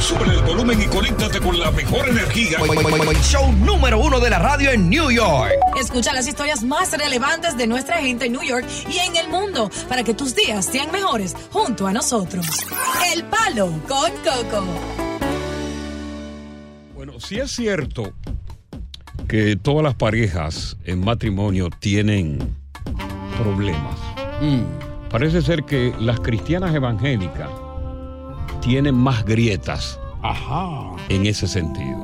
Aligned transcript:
Sube 0.00 0.24
el 0.24 0.42
volumen 0.42 0.80
y 0.80 0.86
conéctate 0.86 1.40
con 1.40 1.58
la 1.58 1.70
mejor 1.70 2.08
energía. 2.08 2.58
Show 3.22 3.52
número 3.52 4.00
uno 4.00 4.18
de 4.18 4.30
la 4.30 4.38
radio 4.38 4.70
en 4.70 4.88
New 4.88 5.10
York. 5.10 5.52
Escucha 5.78 6.14
las 6.14 6.26
historias 6.26 6.64
más 6.64 6.96
relevantes 6.96 7.56
de 7.56 7.66
nuestra 7.66 7.98
gente 7.98 8.26
en 8.26 8.32
New 8.32 8.42
York 8.42 8.66
y 8.88 8.96
en 8.96 9.16
el 9.16 9.28
mundo 9.28 9.70
para 9.88 10.02
que 10.02 10.14
tus 10.14 10.34
días 10.34 10.64
sean 10.64 10.90
mejores 10.90 11.36
junto 11.52 11.86
a 11.86 11.92
nosotros. 11.92 12.46
El 13.14 13.24
Palo 13.24 13.66
con 13.86 14.10
Coco. 14.24 14.64
Bueno, 16.94 17.20
sí 17.20 17.38
es 17.38 17.50
cierto 17.50 18.14
que 19.28 19.56
todas 19.56 19.84
las 19.84 19.94
parejas 19.94 20.78
en 20.84 21.04
matrimonio 21.04 21.68
tienen 21.78 22.56
problemas. 23.36 23.98
Parece 25.10 25.42
ser 25.42 25.64
que 25.64 25.94
las 26.00 26.20
cristianas 26.20 26.74
evangélicas 26.74 27.50
tienen 28.60 28.94
más 28.94 29.24
grietas 29.24 29.98
en 31.08 31.26
ese 31.26 31.46
sentido. 31.46 31.98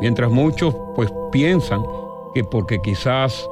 Mientras 0.00 0.30
muchos 0.30 0.74
pues 0.94 1.12
piensan 1.32 1.82
que 2.34 2.44
porque 2.44 2.80
quizás 2.80 3.46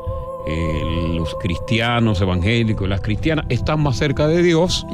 eh, 0.46 1.12
los 1.16 1.34
cristianos 1.40 2.20
evangélicos 2.20 2.86
y 2.86 2.90
las 2.90 3.00
cristianas 3.00 3.46
están 3.48 3.82
más 3.82 3.96
cerca 3.96 4.28
de 4.28 4.42
Dios, 4.42 4.86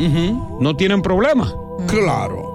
no 0.61 0.75
tienen 0.77 1.03
problemas. 1.03 1.55
Claro. 1.89 2.51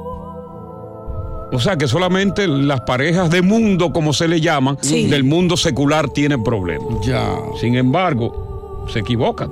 O 1.53 1.59
sea 1.59 1.77
que 1.77 1.87
solamente 1.87 2.45
las 2.47 2.81
parejas 2.81 3.29
de 3.29 3.41
mundo, 3.41 3.93
como 3.93 4.11
se 4.13 4.27
le 4.27 4.41
llaman, 4.41 4.77
Sí. 4.81 5.07
del 5.07 5.23
mundo 5.23 5.55
secular 5.55 6.09
tienen 6.09 6.43
problemas. 6.43 7.05
Ya. 7.05 7.37
Sin 7.61 7.75
embargo, 7.75 8.85
se 8.91 8.99
equivocan. 8.99 9.51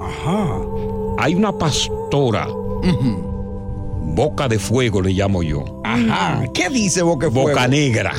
Ajá. 0.00 0.58
Hay 1.18 1.34
una 1.34 1.52
pastora, 1.52 2.48
boca 4.14 4.48
de 4.48 4.58
fuego 4.58 5.02
le 5.02 5.10
llamo 5.12 5.42
yo, 5.42 5.64
Ajá. 5.84 6.42
¿Qué 6.54 6.68
dice 6.70 7.02
Boca 7.02 7.26
de 7.26 7.32
Fuego? 7.32 7.48
boca 7.48 7.68
negra. 7.68 8.12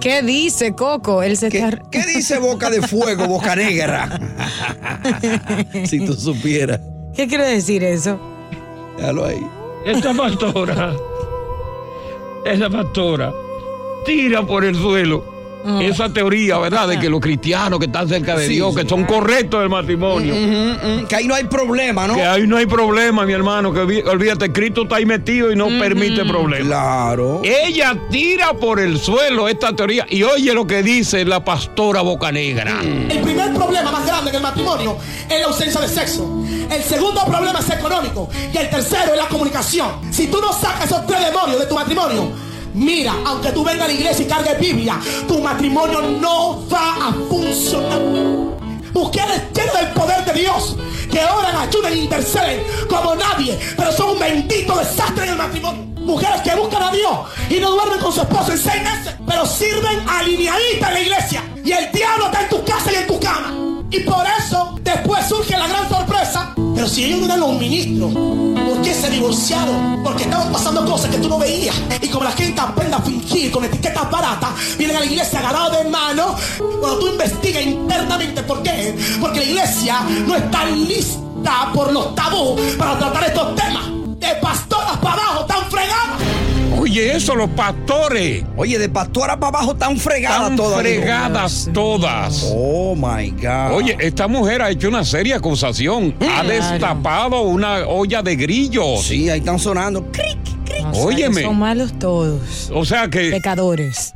¿Qué 0.00 0.20
dice 0.22 0.74
Coco? 0.74 1.22
Él 1.22 1.36
se 1.36 1.48
¿Qué, 1.48 1.58
está... 1.58 1.80
qué 1.90 2.02
dice 2.04 2.38
Boca 2.38 2.70
de 2.70 2.82
Fuego, 2.82 3.26
Boca 3.28 3.54
Negra? 3.54 4.08
si 5.84 6.04
tú 6.04 6.14
supieras. 6.14 6.80
¿Qué 7.14 7.28
quiere 7.28 7.46
decir 7.46 7.84
eso? 7.84 8.18
Déjalo 8.96 9.26
ahí. 9.26 9.46
Esta 9.86 10.12
pastora, 10.12 10.92
esa 12.44 12.68
pastora, 12.70 13.32
tira 14.04 14.44
por 14.44 14.64
el 14.64 14.74
suelo 14.74 15.24
esa 15.80 16.12
teoría, 16.12 16.58
¿verdad? 16.58 16.88
De 16.88 16.98
que 16.98 17.08
los 17.08 17.20
cristianos 17.20 17.78
que 17.78 17.86
están 17.86 18.08
cerca 18.08 18.36
de 18.36 18.46
Sí, 18.48 18.54
Dios, 18.54 18.74
sí. 18.74 18.82
que 18.82 18.88
son 18.88 19.04
correctos 19.04 19.60
del 19.60 19.68
matrimonio. 19.68 20.34
Mm, 20.34 21.00
mm, 21.02 21.06
que 21.06 21.16
ahí 21.16 21.26
no 21.26 21.34
hay 21.34 21.44
problema, 21.44 22.06
¿no? 22.06 22.14
Que 22.14 22.24
ahí 22.24 22.46
no 22.46 22.56
hay 22.56 22.66
problema, 22.66 23.24
mi 23.24 23.32
hermano, 23.32 23.72
que 23.72 23.80
olví- 23.80 24.06
olvídate, 24.08 24.52
Cristo 24.52 24.82
está 24.82 24.96
ahí 24.96 25.06
metido 25.06 25.52
y 25.52 25.56
no 25.56 25.68
permite 25.68 26.24
problemas. 26.24 26.66
Claro. 26.68 27.42
Ella 27.44 27.96
tira 28.10 28.52
por 28.54 28.80
el 28.80 28.98
suelo 28.98 29.48
esta 29.48 29.74
teoría 29.74 30.06
y 30.10 30.22
oye 30.22 30.52
lo 30.54 30.66
que 30.66 30.82
dice 30.82 31.24
la 31.24 31.44
pastora 31.44 32.00
Boca 32.02 32.32
Negra. 32.32 32.80
El 32.82 33.18
primer 33.20 33.52
problema 33.54 33.90
más 33.92 34.06
grande 34.06 34.30
en 34.30 34.36
el 34.36 34.42
matrimonio 34.42 34.96
es 35.28 35.40
la 35.40 35.46
ausencia 35.46 35.80
de 35.80 35.88
sexo. 35.88 36.42
El 36.70 36.82
segundo 36.82 37.24
problema 37.26 37.58
es 37.60 37.70
económico. 37.70 38.28
Y 38.52 38.56
el 38.56 38.68
tercero 38.70 39.12
es 39.12 39.18
la 39.18 39.28
comunicación. 39.28 39.88
Si 40.10 40.26
tú 40.28 40.40
no 40.40 40.52
sacas 40.52 40.86
esos 40.86 41.06
tres 41.06 41.24
demonios 41.26 41.60
de 41.60 41.66
tu 41.66 41.74
matrimonio, 41.74 42.30
mira, 42.74 43.14
aunque 43.26 43.50
tú 43.52 43.64
vengas 43.64 43.84
a 43.84 43.88
la 43.88 43.94
iglesia 43.94 44.24
y 44.24 44.28
cargues 44.28 44.58
Biblia, 44.58 45.00
tu 45.26 45.40
matrimonio 45.40 46.02
no 46.02 46.66
va 46.68 47.08
a 47.08 47.12
funcionar. 47.28 48.00
Mujeres 48.92 49.42
llenas 49.54 49.74
del 49.74 49.88
poder 49.92 50.24
de 50.24 50.40
Dios, 50.40 50.76
que 51.10 51.24
oran, 51.24 51.56
ayudan 51.56 51.92
e 51.92 51.96
interceden 51.96 52.62
como 52.88 53.14
nadie, 53.14 53.58
pero 53.76 53.92
son 53.92 54.10
un 54.10 54.18
bendito 54.18 54.76
desastre 54.76 55.24
en 55.24 55.30
el 55.30 55.36
matrimonio. 55.36 55.82
Mujeres 56.00 56.42
que 56.42 56.54
buscan 56.54 56.82
a 56.82 56.90
Dios 56.90 57.12
y 57.48 57.60
no 57.60 57.70
duermen 57.70 58.00
con 58.00 58.12
su 58.12 58.20
esposo 58.20 58.52
en 58.52 58.58
seis 58.58 58.82
meses, 58.82 59.14
pero 59.26 59.46
sirven 59.46 60.06
alineaditas 60.08 60.88
en 60.88 60.94
la 60.94 61.00
iglesia. 61.00 61.44
Y 61.64 61.72
el 61.72 61.92
diablo 61.92 62.26
está 62.26 62.42
en 62.42 62.48
tu 62.48 62.64
casa 62.64 62.92
y 62.92 62.96
en 62.96 63.06
tu 63.06 63.20
cama. 63.20 63.71
Y 63.92 64.00
por 64.00 64.24
eso 64.38 64.78
después 64.82 65.28
surge 65.28 65.56
la 65.56 65.66
gran 65.66 65.86
sorpresa. 65.86 66.54
Pero 66.74 66.88
si 66.88 67.04
ellos 67.04 67.20
no 67.20 67.26
eran 67.26 67.40
los 67.40 67.58
ministros, 67.58 68.10
¿por 68.14 68.80
qué 68.82 68.94
se 68.94 69.10
divorciaron? 69.10 70.02
Porque 70.02 70.22
estaban 70.24 70.50
pasando 70.50 70.86
cosas 70.86 71.10
que 71.10 71.18
tú 71.18 71.28
no 71.28 71.38
veías. 71.38 71.76
Y 72.00 72.08
como 72.08 72.24
la 72.24 72.32
gente 72.32 72.58
aprende 72.58 72.96
a 72.96 73.00
fingir 73.00 73.50
con 73.50 73.64
etiquetas 73.64 74.10
baratas, 74.10 74.50
vienen 74.78 74.96
a 74.96 75.00
la 75.00 75.06
iglesia 75.06 75.40
agarrados 75.40 75.76
de 75.76 75.90
mano. 75.90 76.34
Cuando 76.58 76.98
tú 77.00 77.08
investigas 77.08 77.62
internamente 77.64 78.42
por 78.42 78.62
qué, 78.62 78.96
porque 79.20 79.40
la 79.40 79.44
iglesia 79.44 80.00
no 80.26 80.36
está 80.36 80.64
lista 80.64 81.70
por 81.74 81.92
los 81.92 82.14
tabú 82.14 82.56
para 82.78 82.98
tratar 82.98 83.24
estos 83.24 83.54
temas. 83.56 83.84
De 84.18 84.34
pastoras 84.40 84.96
para 84.98 85.22
abajo, 85.22 85.44
tan 85.44 85.70
fregadas. 85.70 86.51
Oye, 86.78 87.14
eso, 87.14 87.34
los 87.34 87.50
pastores. 87.50 88.44
Oye, 88.56 88.78
de 88.78 88.88
pastora 88.88 89.38
para 89.38 89.58
abajo 89.58 89.76
tan 89.76 89.96
fregadas 89.98 90.42
Están 90.42 90.56
todas. 90.56 90.80
fregadas 90.80 91.70
todas. 91.72 92.50
Oh 92.54 92.94
my 92.96 93.30
God. 93.30 93.72
Oye, 93.76 93.96
esta 94.00 94.26
mujer 94.28 94.62
ha 94.62 94.70
hecho 94.70 94.88
una 94.88 95.04
seria 95.04 95.36
acusación. 95.36 96.14
Ha 96.34 96.42
destapado 96.42 97.42
una 97.42 97.86
olla 97.86 98.22
de 98.22 98.36
grillos. 98.36 99.02
Sí, 99.04 99.28
ahí 99.30 99.38
están 99.38 99.58
sonando. 99.58 100.10
Cric, 100.10 100.38
cric. 100.64 100.86
O 100.90 100.94
sea, 100.94 101.04
Óyeme. 101.04 101.42
Son 101.42 101.58
malos 101.58 101.98
todos. 101.98 102.70
O 102.74 102.84
sea 102.84 103.08
que, 103.08 103.30
Pecadores. 103.30 104.12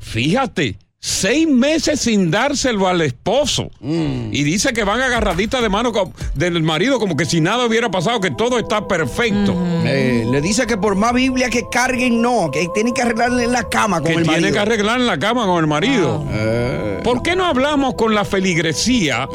fíjate, 0.00 0.78
seis 1.00 1.46
meses 1.46 2.00
sin 2.00 2.30
dárselo 2.30 2.88
al 2.88 3.00
esposo. 3.02 3.70
Y 3.80 4.42
dice 4.42 4.72
que 4.72 4.84
van 4.84 5.00
agarraditas 5.00 5.62
de 5.62 5.68
mano 5.68 5.92
del 6.34 6.62
marido 6.62 6.98
como 6.98 7.16
que 7.16 7.24
si 7.24 7.40
nada 7.40 7.64
hubiera 7.66 7.90
pasado, 7.90 8.20
que 8.20 8.30
todo 8.30 8.58
está 8.58 8.86
perfecto. 8.88 9.54
Eh, 9.84 10.26
le 10.30 10.40
dice 10.40 10.66
que 10.66 10.76
por 10.76 10.96
más 10.96 11.12
Biblia 11.12 11.50
que 11.50 11.62
carguen, 11.70 12.20
no, 12.20 12.50
que 12.50 12.66
tienen 12.74 12.94
que 12.94 13.02
arreglarle 13.02 13.44
en 13.44 13.52
la 13.52 13.64
cama 13.68 14.00
con 14.00 14.06
Que 14.06 14.12
el 14.14 14.22
tiene 14.24 14.40
marido. 14.40 14.52
que 14.52 14.58
arreglar 14.58 15.00
en 15.00 15.06
la 15.06 15.18
cama 15.18 15.46
con 15.46 15.58
el 15.60 15.66
marido. 15.66 16.26
Eh, 16.30 17.00
¿Por 17.04 17.22
qué 17.22 17.36
no 17.36 17.44
hablamos 17.44 17.94
con 17.94 18.14
la 18.14 18.24
feligresía 18.24 19.28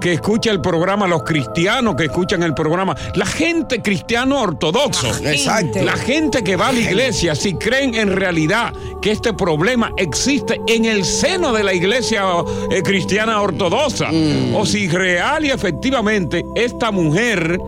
que 0.00 0.12
escucha 0.12 0.50
el 0.50 0.60
programa, 0.60 1.06
los 1.06 1.22
cristianos 1.22 1.94
que 1.96 2.04
escuchan 2.04 2.42
el 2.42 2.54
programa, 2.54 2.94
la 3.14 3.24
gente 3.26 3.80
cristiano 3.80 4.40
ortodoxo? 4.40 5.06
Exacto. 5.24 5.82
La 5.82 5.96
gente 5.96 6.42
que 6.42 6.56
va 6.56 6.68
a 6.68 6.72
la 6.72 6.80
iglesia, 6.80 7.34
si 7.36 7.54
creen 7.54 7.94
en 7.94 8.10
realidad 8.10 8.72
que 9.00 9.12
este 9.12 9.32
problema 9.32 9.92
existe 9.96 10.60
en 10.74 10.84
el 10.86 11.04
seno 11.04 11.52
de 11.52 11.62
la 11.62 11.74
iglesia 11.74 12.24
eh, 12.70 12.82
cristiana 12.82 13.40
ortodoxa, 13.40 14.08
o 14.54 14.64
si 14.64 14.88
real 14.88 15.44
y 15.44 15.50
efectivamente 15.50 16.44
esta 16.56 16.90
mujer, 16.90 17.58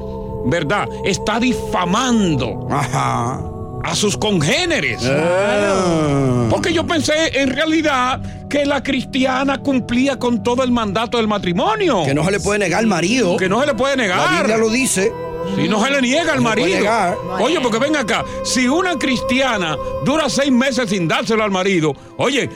¿verdad?, 0.46 0.88
está 1.04 1.38
difamando 1.40 2.66
Ajá. 2.70 3.40
a 3.82 3.94
sus 3.94 4.16
congéneres. 4.16 5.02
Ah. 5.04 6.46
Porque 6.50 6.72
yo 6.72 6.86
pensé 6.86 7.40
en 7.40 7.50
realidad 7.50 8.20
que 8.48 8.64
la 8.64 8.82
cristiana 8.82 9.58
cumplía 9.58 10.18
con 10.18 10.42
todo 10.42 10.62
el 10.62 10.70
mandato 10.70 11.16
del 11.18 11.26
matrimonio. 11.28 12.02
Que 12.04 12.14
no 12.14 12.24
se 12.24 12.30
le 12.30 12.40
puede 12.40 12.60
negar 12.60 12.80
al 12.80 12.86
marido. 12.86 13.36
Que 13.36 13.48
no 13.48 13.60
se 13.60 13.66
le 13.66 13.74
puede 13.74 13.96
La 13.96 14.02
negar. 14.02 14.38
Biblia 14.38 14.56
lo 14.56 14.70
dice. 14.70 15.12
Si 15.56 15.68
no 15.68 15.84
se 15.84 15.90
le 15.90 16.00
niega 16.02 16.32
al 16.32 16.40
marido. 16.40 16.86
Oye, 17.40 17.60
porque 17.60 17.78
ven 17.78 17.96
acá, 17.96 18.24
si 18.42 18.68
una 18.68 18.98
cristiana 18.98 19.76
dura 20.04 20.28
seis 20.28 20.50
meses 20.50 20.90
sin 20.90 21.06
dárselo 21.08 21.42
al 21.44 21.50
marido, 21.50 21.94
oye, 22.16 22.48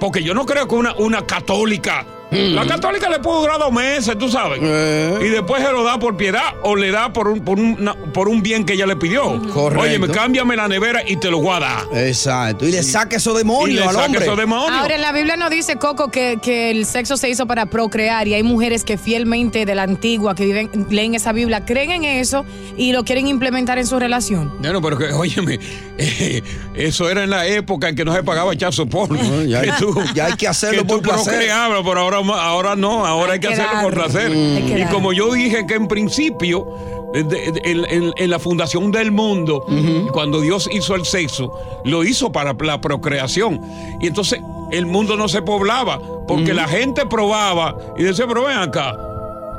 porque 0.00 0.22
yo 0.22 0.34
no 0.34 0.44
creo 0.46 0.66
que 0.68 0.74
una, 0.74 0.94
una 0.94 1.26
católica 1.26 2.06
La 2.30 2.66
católica 2.66 3.08
le 3.08 3.20
puede 3.20 3.40
durar 3.40 3.58
dos 3.58 3.72
meses, 3.72 4.16
tú 4.18 4.28
sabes. 4.28 4.58
Eh. 4.62 5.18
Y 5.22 5.28
después 5.28 5.62
se 5.64 5.72
lo 5.72 5.82
da 5.82 5.98
por 5.98 6.16
piedad 6.16 6.54
o 6.62 6.76
le 6.76 6.90
da 6.90 7.10
por 7.12 7.28
un, 7.28 7.40
por 7.40 7.58
un, 7.58 7.76
por 8.12 8.28
un 8.28 8.42
bien 8.42 8.64
que 8.66 8.74
ella 8.74 8.86
le 8.86 8.96
pidió. 8.96 9.40
Correcto. 9.52 9.84
Oye, 9.84 9.98
me 9.98 10.08
cámbiame 10.08 10.54
la 10.54 10.68
nevera 10.68 11.00
y 11.06 11.16
te 11.16 11.30
lo 11.30 11.40
voy 11.40 11.56
a 11.56 11.60
dar. 11.60 11.84
Exacto. 11.94 12.66
Y 12.68 12.72
le 12.72 12.82
saca 12.82 13.16
esos 13.16 13.36
demonios 13.36 13.82
le 13.82 13.88
al 13.88 13.96
hombre. 14.04 14.22
esos 14.24 14.36
demonios. 14.36 14.78
Ahora, 14.78 14.94
en 14.96 15.00
la 15.00 15.12
Biblia 15.12 15.36
nos 15.38 15.48
dice, 15.50 15.76
Coco, 15.76 16.10
que, 16.10 16.38
que 16.42 16.70
el 16.70 16.84
sexo 16.84 17.16
se 17.16 17.30
hizo 17.30 17.46
para 17.46 17.66
procrear 17.66 18.28
y 18.28 18.34
hay 18.34 18.42
mujeres 18.42 18.84
que 18.84 18.98
fielmente 18.98 19.64
de 19.64 19.74
la 19.74 19.84
antigua, 19.84 20.34
que 20.34 20.44
viven, 20.44 20.70
leen 20.90 21.14
esa 21.14 21.32
Biblia, 21.32 21.64
creen 21.64 21.90
en 21.92 22.04
eso 22.04 22.44
y 22.76 22.92
lo 22.92 23.04
quieren 23.04 23.26
implementar 23.26 23.78
en 23.78 23.86
su 23.86 23.98
relación. 23.98 24.52
Bueno, 24.60 24.82
pero 24.82 24.98
que, 24.98 25.12
óyeme, 25.12 25.58
eh, 25.96 26.42
eso 26.74 27.08
era 27.08 27.24
en 27.24 27.30
la 27.30 27.46
época 27.46 27.88
en 27.88 27.96
que 27.96 28.04
no 28.04 28.14
se 28.14 28.22
pagaba 28.22 28.54
chazo 28.54 28.86
por. 28.86 29.10
No, 29.10 29.42
ya- 29.44 29.62
ya 30.14 30.26
hay 30.26 30.32
que 30.34 30.46
hacerlo 30.46 30.86
por 30.86 31.00
placer. 31.00 31.32
procreabas, 31.32 31.80
pero 31.84 32.00
ahora, 32.00 32.17
ahora 32.18 32.76
no, 32.76 33.04
ahora 33.04 33.32
hay, 33.32 33.34
Hay 33.34 33.40
que 33.40 33.48
que 33.48 33.54
hacerlo 33.54 33.82
por 33.82 33.94
placer. 33.94 34.32
Y 34.34 34.84
como 34.92 35.12
yo 35.12 35.32
dije 35.32 35.66
que 35.66 35.74
en 35.74 35.88
principio, 35.88 36.66
en 37.14 38.30
la 38.30 38.38
fundación 38.38 38.90
del 38.92 39.10
mundo, 39.10 39.64
cuando 40.12 40.40
Dios 40.40 40.68
hizo 40.72 40.94
el 40.94 41.04
sexo, 41.04 41.52
lo 41.84 42.04
hizo 42.04 42.30
para 42.30 42.54
la 42.58 42.80
procreación. 42.80 43.60
Y 44.00 44.06
entonces 44.06 44.40
el 44.70 44.86
mundo 44.86 45.16
no 45.16 45.28
se 45.28 45.42
poblaba, 45.42 45.98
porque 46.26 46.52
la 46.54 46.68
gente 46.68 47.06
probaba 47.06 47.76
y 47.96 48.02
decía, 48.02 48.26
pero 48.26 48.44
ven 48.44 48.58
acá. 48.58 48.96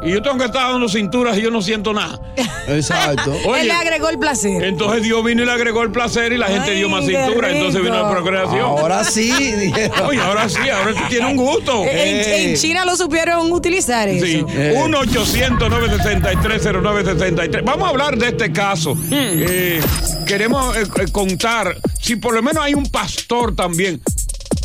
Y 0.01 0.11
yo 0.11 0.21
tengo 0.21 0.37
que 0.37 0.45
estar 0.45 0.71
dando 0.71 0.87
cinturas 0.87 1.37
y 1.37 1.41
yo 1.41 1.51
no 1.51 1.61
siento 1.61 1.93
nada. 1.93 2.19
Exacto. 2.67 3.33
Oye, 3.47 3.61
Él 3.61 3.67
le 3.67 3.73
agregó 3.73 4.09
el 4.09 4.17
placer. 4.19 4.63
entonces 4.63 5.03
Dios 5.03 5.23
vino 5.23 5.43
y 5.43 5.45
le 5.45 5.51
agregó 5.51 5.83
el 5.83 5.91
placer 5.91 6.31
y 6.33 6.37
la 6.37 6.47
gente 6.47 6.71
Ay, 6.71 6.77
dio 6.77 6.89
más 6.89 7.05
cintura, 7.05 7.51
entonces 7.51 7.81
vino 7.81 8.01
la 8.01 8.09
procreación. 8.09 8.61
Ahora 8.61 9.03
sí. 9.03 9.31
dijeron. 9.31 10.05
Oye, 10.07 10.21
ahora 10.21 10.47
sí, 10.47 10.69
ahora 10.69 10.93
tú 10.93 11.01
tienes 11.09 11.31
un 11.31 11.37
gusto. 11.37 11.83
En, 11.85 12.49
en 12.49 12.55
China 12.55 12.85
lo 12.85 12.95
supieron 12.95 13.51
utilizar 13.51 14.07
eso. 14.07 14.25
Sí, 14.25 14.45
Eh. 14.49 14.75
1-800-963-0963. 14.77 17.63
Vamos 17.63 17.87
a 17.87 17.89
hablar 17.89 18.17
de 18.17 18.27
este 18.29 18.51
caso. 18.51 18.95
Hmm. 18.95 19.09
Eh, 19.11 19.81
queremos 20.25 20.75
eh, 20.77 20.83
eh, 20.83 21.11
contar 21.11 21.75
si 22.01 22.15
por 22.15 22.33
lo 22.33 22.41
menos 22.41 22.63
hay 22.63 22.73
un 22.73 22.85
pastor 22.85 23.55
también 23.55 24.01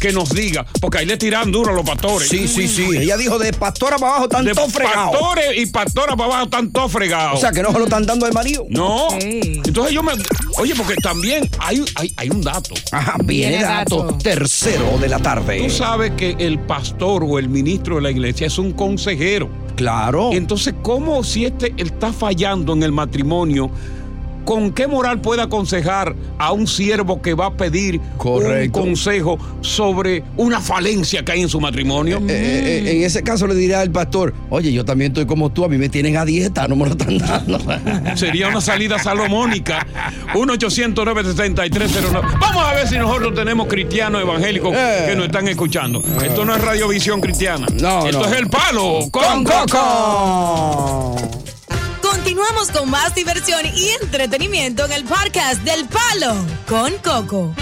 que 0.01 0.13
nos 0.13 0.31
diga, 0.31 0.65
porque 0.81 0.99
ahí 0.99 1.07
le 1.07 1.17
tiran 1.17 1.51
duro 1.53 1.71
a 1.73 1.75
los 1.75 1.85
pastores. 1.85 2.29
Sí, 2.29 2.47
sí, 2.49 2.69
sí. 2.69 2.87
Ella 2.97 3.17
dijo 3.17 3.39
de 3.39 3.53
pastora 3.53 3.97
para 3.99 4.13
abajo, 4.17 4.29
De 4.29 4.53
tanto 4.53 4.69
fregado. 4.69 5.11
pastores 5.13 5.47
y 5.57 5.67
pastoras 5.67 6.17
para 6.17 6.25
abajo 6.25 6.45
están 6.45 6.73
todos 6.73 6.93
fregados. 6.93 7.39
O 7.39 7.41
sea, 7.41 7.53
que 7.53 7.63
no 7.63 7.73
se 7.73 7.79
lo 7.79 7.85
están 7.85 8.07
dando 8.07 8.27
al 8.27 8.33
marido. 8.33 8.65
no. 8.71 9.09
Entonces 9.21 9.93
yo 9.95 10.03
me. 10.03 10.13
Oye, 10.59 10.75
porque 10.75 10.95
también 10.97 11.49
hay, 11.59 11.85
hay, 11.97 12.13
hay 12.17 12.31
un 12.31 12.43
dato. 12.43 12.75
Ajá, 12.93 13.17
viene 13.25 13.51
Viene 13.59 13.65
dato 13.65 14.05
dato. 14.05 14.19
tercero 14.19 14.99
de 15.01 15.09
la 15.09 15.19
tarde. 15.19 15.59
Tú 15.63 15.71
sabes 15.71 16.13
que 16.17 16.37
el 16.39 16.59
pastor 16.61 17.25
o 17.27 17.39
el 17.39 17.49
ministro 17.49 17.97
de 17.97 18.03
la 18.03 18.11
iglesia 18.11 18.47
es 18.47 18.59
un 18.59 18.73
consejero. 18.73 19.49
Claro. 19.77 20.31
Entonces, 20.33 20.75
¿cómo 20.83 21.25
si 21.25 21.45
este 21.47 21.75
está 21.77 22.13
fallando 22.13 22.73
en 22.75 22.83
el 22.85 22.93
matrimonio? 22.93 23.71
¿Con 24.45 24.73
qué 24.73 24.87
moral 24.87 25.21
puede 25.21 25.43
aconsejar 25.43 26.15
a 26.39 26.53
un 26.53 26.67
siervo 26.67 27.23
que 27.23 27.35
va 27.35 27.47
a 27.47 27.51
pedir 27.57 28.01
Correcto. 28.19 28.81
un 28.81 28.87
consejo 28.89 29.39
sobre 29.63 30.23
una 30.37 30.61
falencia 30.61 31.25
que 31.25 31.33
hay 31.33 31.43
en 31.43 31.49
su 31.49 31.61
matrimonio? 31.61 32.19
Eh, 32.19 32.23
eh, 32.29 32.83
eh, 32.87 32.97
en 32.97 33.03
ese 33.05 33.23
caso 33.23 33.47
le 33.47 33.55
dirá 33.55 33.81
al 33.81 33.91
pastor, 33.91 34.35
oye, 34.51 34.73
yo 34.73 34.85
también 34.85 35.13
estoy 35.13 35.27
como 35.27 35.51
tú, 35.51 35.65
a 35.65 35.69
mí 35.69 35.79
me 35.79 35.89
tienen 35.89 36.17
a 36.17 36.25
dieta, 36.25 36.69
no 36.69 36.77
me 36.77 36.87
lo 36.87 36.91
están 36.93 37.19
dando. 37.19 37.59
Sería 38.17 38.49
una 38.49 38.61
salida 38.61 38.99
salomónica. 38.99 39.87
1 40.35 40.53
800 40.53 41.05
963 41.05 42.13
Vamos 42.41 42.65
a 42.65 42.75
ver 42.75 42.89
si 42.89 42.97
nosotros 42.97 43.35
tenemos 43.35 43.67
cristianos 43.67 44.21
evangélicos 44.21 44.73
que 45.07 45.15
nos 45.17 45.27
están 45.27 45.49
escuchando. 45.49 46.03
Esto 46.23 46.45
no 46.45 46.55
es 46.55 46.61
radiovisión 46.61 47.21
cristiana. 47.21 47.67
No, 47.81 48.07
Esto 48.07 48.21
no. 48.21 48.27
es 48.27 48.33
el 48.39 48.49
palo 48.49 49.09
con, 49.11 49.45
¡Con 49.45 49.67
Coco! 49.67 51.44
Continuamos 52.25 52.71
con 52.71 52.89
más 52.89 53.15
diversión 53.15 53.67
y 53.67 53.91
entretenimiento 54.03 54.87
en 54.87 54.93
el 54.93 55.05
podcast 55.05 55.61
del 55.61 55.87
Palo 55.87 56.35
con 56.67 56.91
Coco. 57.03 57.55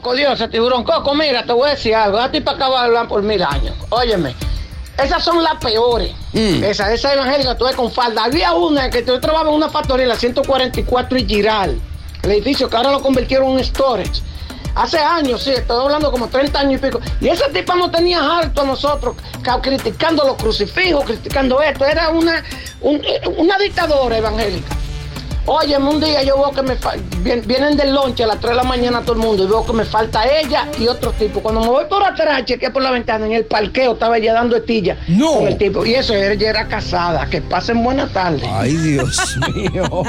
Codiosa, 0.00 0.48
tiburón 0.48 0.84
coco, 0.84 1.14
mira, 1.14 1.44
te 1.44 1.52
voy 1.52 1.68
a 1.68 1.72
decir 1.72 1.94
algo. 1.94 2.18
A 2.18 2.30
ti 2.30 2.40
para 2.40 2.56
acá 2.56 2.68
va 2.68 2.80
a 2.80 2.84
hablar 2.84 3.08
por 3.08 3.22
mil 3.22 3.42
años. 3.42 3.76
Óyeme, 3.90 4.34
esas 4.96 5.22
son 5.22 5.44
las 5.44 5.56
peores. 5.56 6.14
Esas, 6.32 6.92
esas 6.92 7.12
evangélicas, 7.12 7.58
tú 7.58 7.66
ves 7.66 7.76
con 7.76 7.92
falda. 7.92 8.24
Había 8.24 8.54
una 8.54 8.88
que 8.88 9.04
yo 9.04 9.20
trabajaba 9.20 9.50
en 9.50 9.56
una 9.56 9.68
factoría, 9.68 10.06
la 10.06 10.16
144 10.16 11.18
y 11.18 11.26
Giral. 11.26 11.78
El 12.22 12.30
edificio 12.30 12.70
que 12.70 12.76
ahora 12.78 12.90
lo 12.90 13.02
convirtieron 13.02 13.58
en 13.58 13.64
storage. 13.66 14.22
Hace 14.74 14.98
años, 14.98 15.42
sí, 15.42 15.50
estoy 15.50 15.82
hablando 15.84 16.10
como 16.10 16.28
30 16.28 16.58
años 16.60 16.80
y 16.80 16.84
pico. 16.86 17.00
Y 17.20 17.28
esa 17.28 17.48
tipa 17.48 17.74
no 17.74 17.90
tenía 17.90 18.20
harto 18.38 18.62
a 18.62 18.64
nosotros, 18.64 19.16
ca- 19.42 19.60
criticando 19.60 20.24
los 20.24 20.36
crucifijos, 20.36 21.04
criticando 21.04 21.60
esto. 21.60 21.84
Era 21.84 22.08
una, 22.10 22.42
un- 22.80 23.02
una 23.36 23.58
dictadora 23.58 24.16
evangélica. 24.18 24.76
Óyeme, 25.46 25.88
un 25.88 26.00
día 26.00 26.22
yo 26.22 26.36
veo 26.36 26.50
que 26.52 26.62
me 26.62 26.76
vien- 27.24 27.42
vienen 27.46 27.76
del 27.76 27.92
lonche 27.94 28.22
a 28.24 28.26
las 28.26 28.38
3 28.40 28.50
de 28.50 28.56
la 28.56 28.62
mañana 28.62 29.00
todo 29.00 29.14
el 29.14 29.18
mundo 29.20 29.42
y 29.44 29.46
veo 29.46 29.64
que 29.64 29.72
me 29.72 29.84
falta 29.84 30.22
ella 30.38 30.68
y 30.78 30.86
otro 30.86 31.12
tipo. 31.12 31.40
Cuando 31.40 31.60
me 31.62 31.66
voy 31.68 31.84
por 31.88 32.02
atrás, 32.04 32.44
chequeé 32.44 32.70
por 32.70 32.82
la 32.82 32.90
ventana, 32.90 33.26
en 33.26 33.32
el 33.32 33.44
parqueo 33.46 33.92
estaba 33.94 34.18
ella 34.18 34.34
dando 34.34 34.56
estilla 34.56 34.96
No. 35.08 35.34
con 35.34 35.48
el 35.48 35.58
tipo. 35.58 35.84
Y 35.84 35.94
eso, 35.94 36.14
ella 36.14 36.50
era 36.50 36.68
casada. 36.68 37.26
Que 37.28 37.40
pasen 37.42 37.82
buenas 37.82 38.12
tardes. 38.12 38.42
Ay, 38.52 38.76
Dios 38.76 39.36
mío. 39.54 40.04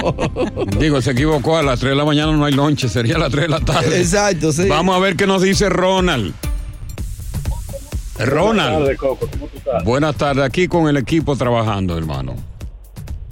Digo, 0.77 1.01
se 1.01 1.11
equivocó. 1.11 1.57
A 1.57 1.63
las 1.63 1.79
3 1.79 1.91
de 1.91 1.95
la 1.95 2.05
mañana 2.05 2.31
no 2.33 2.45
hay 2.45 2.53
lonche, 2.53 2.87
sería 2.89 3.15
a 3.15 3.19
las 3.19 3.31
3 3.31 3.43
de 3.43 3.49
la 3.49 3.59
tarde. 3.61 3.99
Exacto, 3.99 4.51
sí. 4.51 4.67
Vamos 4.67 4.95
a 4.95 4.99
ver 4.99 5.15
qué 5.15 5.25
nos 5.27 5.41
dice 5.41 5.69
Ronald. 5.69 6.33
Ronald. 8.19 8.95
Coco, 8.97 9.27
¿cómo 9.31 9.47
tú 9.47 9.57
estás? 9.57 9.83
Buenas 9.83 10.15
tardes, 10.15 10.43
aquí 10.43 10.67
con 10.67 10.87
el 10.87 10.97
equipo 10.97 11.35
trabajando, 11.35 11.97
hermano. 11.97 12.35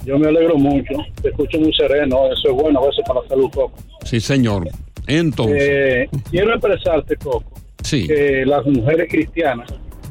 Yo 0.04 0.18
me 0.18 0.28
alegro 0.28 0.56
mucho, 0.56 0.94
te 1.22 1.28
escucho 1.28 1.58
muy 1.60 1.72
sereno, 1.74 2.26
eso 2.32 2.48
es 2.50 2.54
bueno 2.54 2.80
a 2.82 2.86
veces 2.86 3.04
para 3.06 3.20
la 3.22 3.28
salud, 3.28 3.50
Coco. 3.52 3.72
Sí, 4.04 4.18
señor. 4.20 4.66
Entonces, 5.06 5.56
Eh, 5.60 6.08
quiero 6.30 6.52
expresarte, 6.54 7.16
Coco, 7.16 7.44
sí. 7.82 8.06
que 8.06 8.44
las 8.46 8.64
mujeres 8.66 9.08
cristianas 9.10 9.68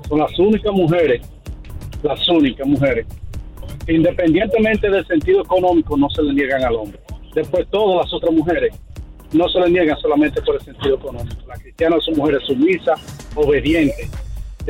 son 0.08 0.20
las 0.20 0.38
únicas 0.38 0.72
mujeres, 0.74 1.22
las 2.04 2.28
únicas 2.30 2.68
mujeres, 2.68 3.06
que 3.86 3.94
independientemente 3.94 4.90
del 4.90 5.06
sentido 5.08 5.42
económico 5.42 5.98
no 5.98 6.10
se 6.10 6.22
le 6.24 6.34
niegan 6.34 6.64
al 6.64 6.76
hombre. 6.76 7.00
Después 7.34 7.68
todas 7.70 8.06
las 8.06 8.14
otras 8.14 8.34
mujeres 8.34 8.74
no 9.34 9.48
se 9.50 9.60
le 9.60 9.70
niegan 9.72 9.98
solamente 10.00 10.42
por 10.42 10.56
el 10.56 10.62
sentido 10.62 10.96
económico. 10.96 11.36
Las 11.48 11.60
cristianas 11.60 12.04
son 12.04 12.16
mujeres 12.18 12.42
sumisas, 12.46 13.00
obedientes, 13.36 14.10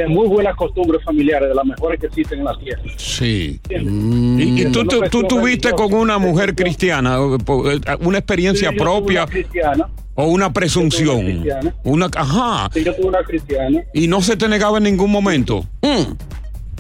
de 0.04 0.08
muy 0.08 0.28
buenas 0.28 0.56
costumbres 0.56 1.04
familiares, 1.04 1.50
de 1.50 1.56
las 1.56 1.66
mejores 1.66 2.00
que 2.00 2.06
existen 2.08 2.40
en 2.40 2.46
la 2.46 2.58
tierra. 2.58 2.82
Sí. 2.98 3.60
¿Entiendes? 3.70 4.48
¿Y, 4.48 4.62
y 4.62 4.72
tú, 4.72 4.86
tú, 4.86 5.24
tuviste 5.24 5.72
con 5.74 5.94
una 5.94 6.18
mujer 6.18 6.56
cristiana 6.56 7.18
eh, 7.18 7.96
una 8.00 8.18
experiencia 8.20 8.70
Sí, 8.70 8.76
propia 8.78 9.24
una 9.24 9.32
cristiana, 9.32 9.90
o 10.16 10.26
una 10.28 10.54
presunción? 10.54 11.20
cristiana. 11.26 11.76
Una, 11.84 12.10
ajá. 12.16 12.70
sí, 12.74 12.84
yo 12.84 12.96
tuve 12.96 13.08
una 13.08 13.24
cristiana, 13.24 13.82
Y 13.94 14.08
no 14.08 14.22
se 14.22 14.38
te 14.38 14.48
negaba 14.48 14.78
en 14.78 14.86
ningún 14.86 15.12
momento. 15.12 15.66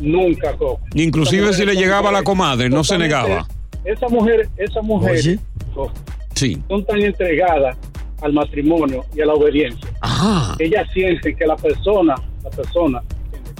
nunca, 0.01 0.54
Coco. 0.56 0.80
Inclusive 0.94 1.54
si 1.54 1.62
le 1.65 1.74
mujer- 1.74 1.83
llegaba 1.83 2.12
la 2.12 2.24
comadre, 2.24 2.69
no 2.69 2.83
se 2.83 2.98
negaba. 2.98 3.45
Esa 3.83 4.07
mujer, 4.07 4.48
esa 4.57 4.81
mujer. 4.81 5.39
Coco, 5.74 5.91
Sí. 6.36 6.62
son 6.70 6.86
tan 6.86 7.01
entregadas 7.01 7.75
al 8.22 8.32
matrimonio 8.34 9.03
y 9.15 9.22
a 9.22 9.25
la 9.25 9.34
obediencia. 9.34 9.89
Ajá. 10.01 10.55
Ellas 10.60 10.88
sienten 10.94 11.36
que 11.36 11.46
la 11.46 11.55
persona, 11.58 12.15
la 12.43 12.50
persona 12.50 13.01
¿entiendes? 13.25 13.53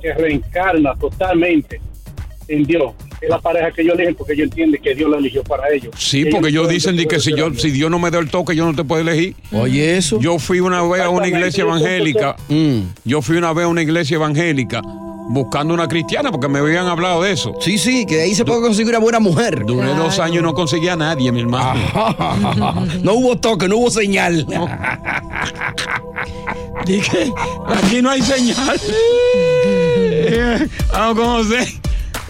que 0.00 0.14
reencarna 0.14 0.94
totalmente 0.94 1.80
en 2.48 2.64
Dios, 2.64 2.94
es 3.20 3.28
la 3.28 3.38
pareja 3.40 3.70
que 3.72 3.82
ellos 3.82 3.94
eligen 3.94 4.14
porque 4.14 4.32
ellos 4.32 4.44
entienden 4.44 4.80
que 4.80 4.94
Dios 4.94 5.10
la 5.10 5.18
eligió 5.18 5.44
para 5.44 5.68
ellos. 5.70 5.94
Sí, 5.98 6.20
Ellos 6.20 6.34
porque 6.34 6.48
ellos 6.48 6.68
dicen 6.68 6.96
que 7.06 7.20
si 7.20 7.34
yo 7.34 7.52
si 7.54 7.70
Dios 7.70 7.90
no 7.90 7.98
me 7.98 8.10
da 8.10 8.18
el 8.18 8.30
toque, 8.30 8.56
yo 8.56 8.64
no 8.64 8.74
te 8.74 8.84
puedo 8.84 9.02
elegir. 9.02 9.34
Oye, 9.52 9.98
eso. 9.98 10.18
Yo 10.20 10.38
fui 10.38 10.60
una 10.60 10.82
vez 10.82 11.02
a 11.02 11.10
una 11.10 11.28
iglesia 11.28 11.62
evangélica. 11.62 12.36
Mm. 12.48 12.80
Yo 13.04 13.20
fui 13.20 13.36
una 13.36 13.52
vez 13.52 13.66
a 13.66 13.68
una 13.68 13.82
iglesia 13.82 14.14
evangélica 14.14 14.80
buscando 15.28 15.74
una 15.74 15.86
cristiana 15.86 16.30
porque 16.30 16.48
me 16.48 16.58
habían 16.58 16.86
hablado 16.86 17.22
de 17.22 17.32
eso. 17.32 17.54
Sí, 17.60 17.78
sí, 17.78 18.06
que 18.06 18.16
de 18.16 18.22
ahí 18.22 18.34
se 18.34 18.44
puede 18.44 18.60
conseguir 18.62 18.90
una 18.90 18.98
buena 18.98 19.20
mujer. 19.20 19.64
Duré 19.64 19.94
dos 19.94 20.18
años 20.18 20.38
y 20.38 20.42
no 20.42 20.54
conseguía 20.54 20.94
a 20.94 20.96
nadie, 20.96 21.30
mi 21.30 21.40
hermano. 21.40 21.80
no 23.02 23.14
hubo 23.14 23.38
toque, 23.38 23.68
no 23.68 23.76
hubo 23.76 23.90
señal. 23.90 24.46
Dije, 26.86 27.32
aquí 27.66 28.02
no 28.02 28.10
hay 28.10 28.22
señal. 28.22 28.80
Vamos 30.92 31.18
con 31.18 31.26
José. 31.44 31.80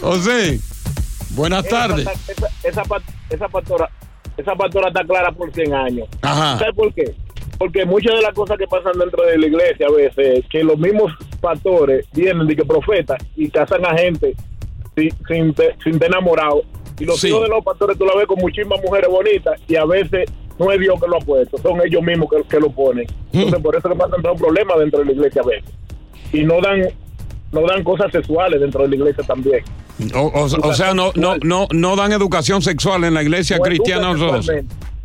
José, 0.01 0.61
buenas 1.31 1.67
tardes. 1.67 2.07
Esa, 2.63 2.85
esa 3.31 3.49
pastora, 3.49 3.89
esa 4.37 4.55
pastora 4.55 4.89
está 4.89 5.05
clara 5.05 5.33
por 5.33 5.53
100 5.53 5.75
años. 5.75 6.09
Ajá. 6.23 6.59
¿Sabes 6.59 6.75
por 6.75 6.93
qué? 6.95 7.15
Porque 7.59 7.85
muchas 7.85 8.15
de 8.15 8.23
las 8.23 8.35
cosas 8.35 8.57
que 8.59 8.67
pasan 8.67 8.99
dentro 8.99 9.25
de 9.25 9.39
la 9.39 9.47
iglesia 9.47 9.87
a 9.89 9.93
veces, 9.93 10.45
que 10.51 10.63
los 10.63 10.79
mismos 10.79 11.13
pastores 11.39 12.07
vienen 12.13 12.47
de 12.47 12.57
que 12.57 12.65
profetas 12.65 13.19
y 13.37 13.49
casan 13.51 13.85
a 13.87 13.97
gente 13.97 14.35
sin, 14.97 15.11
sin, 15.27 15.55
te- 15.55 15.75
sin 15.83 15.95
estar 15.95 16.09
enamorados. 16.09 16.63
Y 16.99 17.05
los 17.05 17.21
Sí. 17.21 17.29
hijos 17.29 17.43
de 17.43 17.49
los 17.49 17.65
pastores 17.65 17.97
tú 17.97 18.05
la 18.05 18.15
ves 18.17 18.27
con 18.27 18.39
muchísimas 18.39 18.81
mujeres 18.83 19.09
bonitas 19.11 19.61
y 19.69 19.77
a 19.77 19.85
veces 19.85 20.31
no 20.59 20.73
es 20.73 20.81
Dios 20.81 21.01
que 21.01 21.07
lo 21.09 21.17
ha 21.17 21.21
puesto, 21.21 21.57
son 21.59 21.81
ellos 21.87 22.03
mismos 22.03 22.29
que, 22.31 22.43
que 22.49 22.59
lo 22.61 22.71
ponen. 22.71 23.07
Entonces 23.33 23.61
por 23.63 23.77
eso 23.77 23.89
que 23.89 23.95
pasan 23.95 24.27
un 24.27 24.37
problemas 24.37 24.79
dentro 24.81 24.99
de 25.01 25.05
la 25.07 25.13
iglesia 25.13 25.43
a 25.43 25.47
veces. 25.47 25.71
Y 26.33 26.43
no 26.45 26.61
dan 26.61 26.83
no 27.53 27.63
dan 27.67 27.83
cosas 27.83 28.13
sexuales 28.13 28.61
dentro 28.61 28.83
de 28.83 28.89
la 28.89 28.97
iglesia 28.97 29.25
también. 29.25 29.63
O, 30.15 30.21
o- 30.21 30.69
o 30.69 30.75
sea, 30.75 30.93
no, 30.95 31.13
no, 31.15 31.37
no, 31.43 31.67
no 31.73 31.97
dan 31.97 32.13
educación 32.13 32.61
sexual 32.63 33.05
en 33.05 33.15
la 33.15 33.23
iglesia 33.23 33.57
No 33.59 33.63
cristiana. 33.63 34.13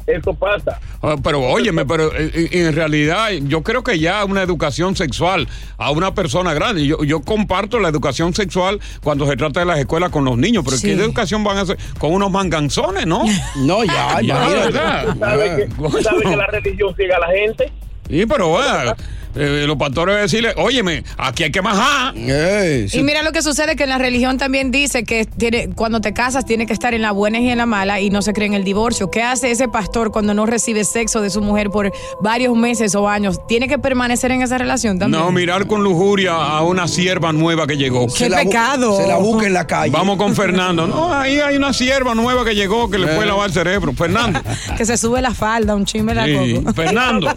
Eso 0.05 0.33
pasa. 0.33 0.79
Ah, 1.01 1.15
Pero 1.24 1.41
óyeme, 1.41 1.86
pero 1.86 2.13
eh, 2.15 2.29
eh, 2.33 2.50
en 2.51 2.74
realidad 2.74 3.29
yo 3.43 3.63
creo 3.63 3.83
que 3.83 4.00
ya 4.00 4.24
una 4.25 4.41
educación 4.41 4.95
sexual 4.95 5.48
a 5.77 5.91
una 5.91 6.13
persona 6.13 6.53
grande, 6.53 6.86
yo, 6.86 7.03
yo 7.03 7.22
comparto 7.22 7.79
la 7.79 7.88
educación 7.89 8.33
sexual 8.33 8.79
cuando 9.01 9.25
se 9.27 9.36
trata 9.38 9.62
de 9.62 9.65
las 9.65 9.79
escuelas 9.79 10.10
con 10.12 10.25
los 10.25 10.38
niños, 10.38 10.63
pero 10.65 10.77
Sí. 10.77 10.88
¿qué 10.88 10.93
educación 10.93 11.43
van 11.43 11.57
a 11.57 11.62
hacer? 11.62 11.77
Con 12.00 12.12
unos 12.13 12.31
manganzones, 12.31 13.05
¿no? 13.05 13.24
No, 13.63 13.83
ya, 13.83 14.17
que, 14.19 15.67
tú 15.77 16.01
sabes 16.01 16.24
que 16.24 16.36
la 16.36 16.48
religión 16.48 16.93
ciega 16.95 17.17
a 17.17 17.19
la 17.19 17.27
gente. 17.27 17.72
Sí, 18.10 18.25
pero 18.25 18.50
bueno, 18.50 18.93
eh, 19.35 19.63
los 19.67 19.77
pastores 19.77 20.17
decirle, 20.21 20.53
óyeme, 20.57 21.03
aquí 21.17 21.43
hay 21.43 21.51
que 21.51 21.61
majar. 21.61 22.15
Y 22.17 23.03
mira 23.03 23.23
lo 23.23 23.31
que 23.31 23.41
sucede 23.41 23.75
que 23.75 23.83
en 23.83 23.89
la 23.89 23.97
religión 23.97 24.37
también 24.37 24.71
dice 24.71 25.03
que 25.03 25.25
tiene, 25.25 25.69
cuando 25.75 26.01
te 26.01 26.13
casas 26.13 26.45
tiene 26.45 26.65
que 26.65 26.73
estar 26.73 26.93
en 26.93 27.01
la 27.01 27.11
buena 27.11 27.39
y 27.39 27.49
en 27.49 27.57
la 27.57 27.65
mala 27.65 27.99
y 27.99 28.09
no 28.09 28.21
se 28.21 28.33
cree 28.33 28.47
en 28.47 28.53
el 28.53 28.63
divorcio. 28.63 29.09
¿Qué 29.09 29.21
hace 29.23 29.51
ese 29.51 29.67
pastor 29.67 30.11
cuando 30.11 30.33
no 30.33 30.45
recibe 30.45 30.83
sexo 30.83 31.21
de 31.21 31.29
su 31.29 31.41
mujer 31.41 31.69
por 31.69 31.91
varios 32.21 32.55
meses 32.55 32.95
o 32.95 33.07
años? 33.09 33.39
¿Tiene 33.47 33.67
que 33.67 33.79
permanecer 33.79 34.31
en 34.31 34.41
esa 34.41 34.57
relación 34.57 34.99
también? 34.99 35.23
No, 35.23 35.31
mirar 35.31 35.67
con 35.67 35.83
lujuria 35.83 36.33
a 36.35 36.61
una 36.63 36.87
sierva 36.87 37.31
nueva 37.33 37.65
que 37.67 37.77
llegó. 37.77 38.07
¡Qué 38.07 38.25
Se 38.25 38.29
pecado! 38.29 38.97
se 38.97 39.07
la 39.07 39.17
busca 39.17 39.47
en 39.47 39.53
la 39.53 39.65
calle. 39.67 39.91
Vamos 39.91 40.17
con 40.17 40.35
Fernando. 40.35 40.87
No, 40.87 41.13
ahí 41.13 41.37
hay 41.39 41.55
una 41.55 41.73
sierva 41.73 42.13
nueva 42.15 42.45
que 42.45 42.55
llegó 42.55 42.89
que 42.89 42.97
le 42.97 43.11
Eh. 43.11 43.15
puede 43.15 43.27
lavar 43.27 43.47
el 43.47 43.53
cerebro. 43.53 43.93
Fernando. 43.93 44.39
Que 44.77 44.85
se 44.85 44.97
sube 44.97 45.21
la 45.21 45.33
falda, 45.33 45.75
un 45.75 45.85
chisme 45.85 46.13
la 46.15 46.25
Sí, 46.25 46.55
coco. 46.61 46.73
Fernando. 46.73 47.27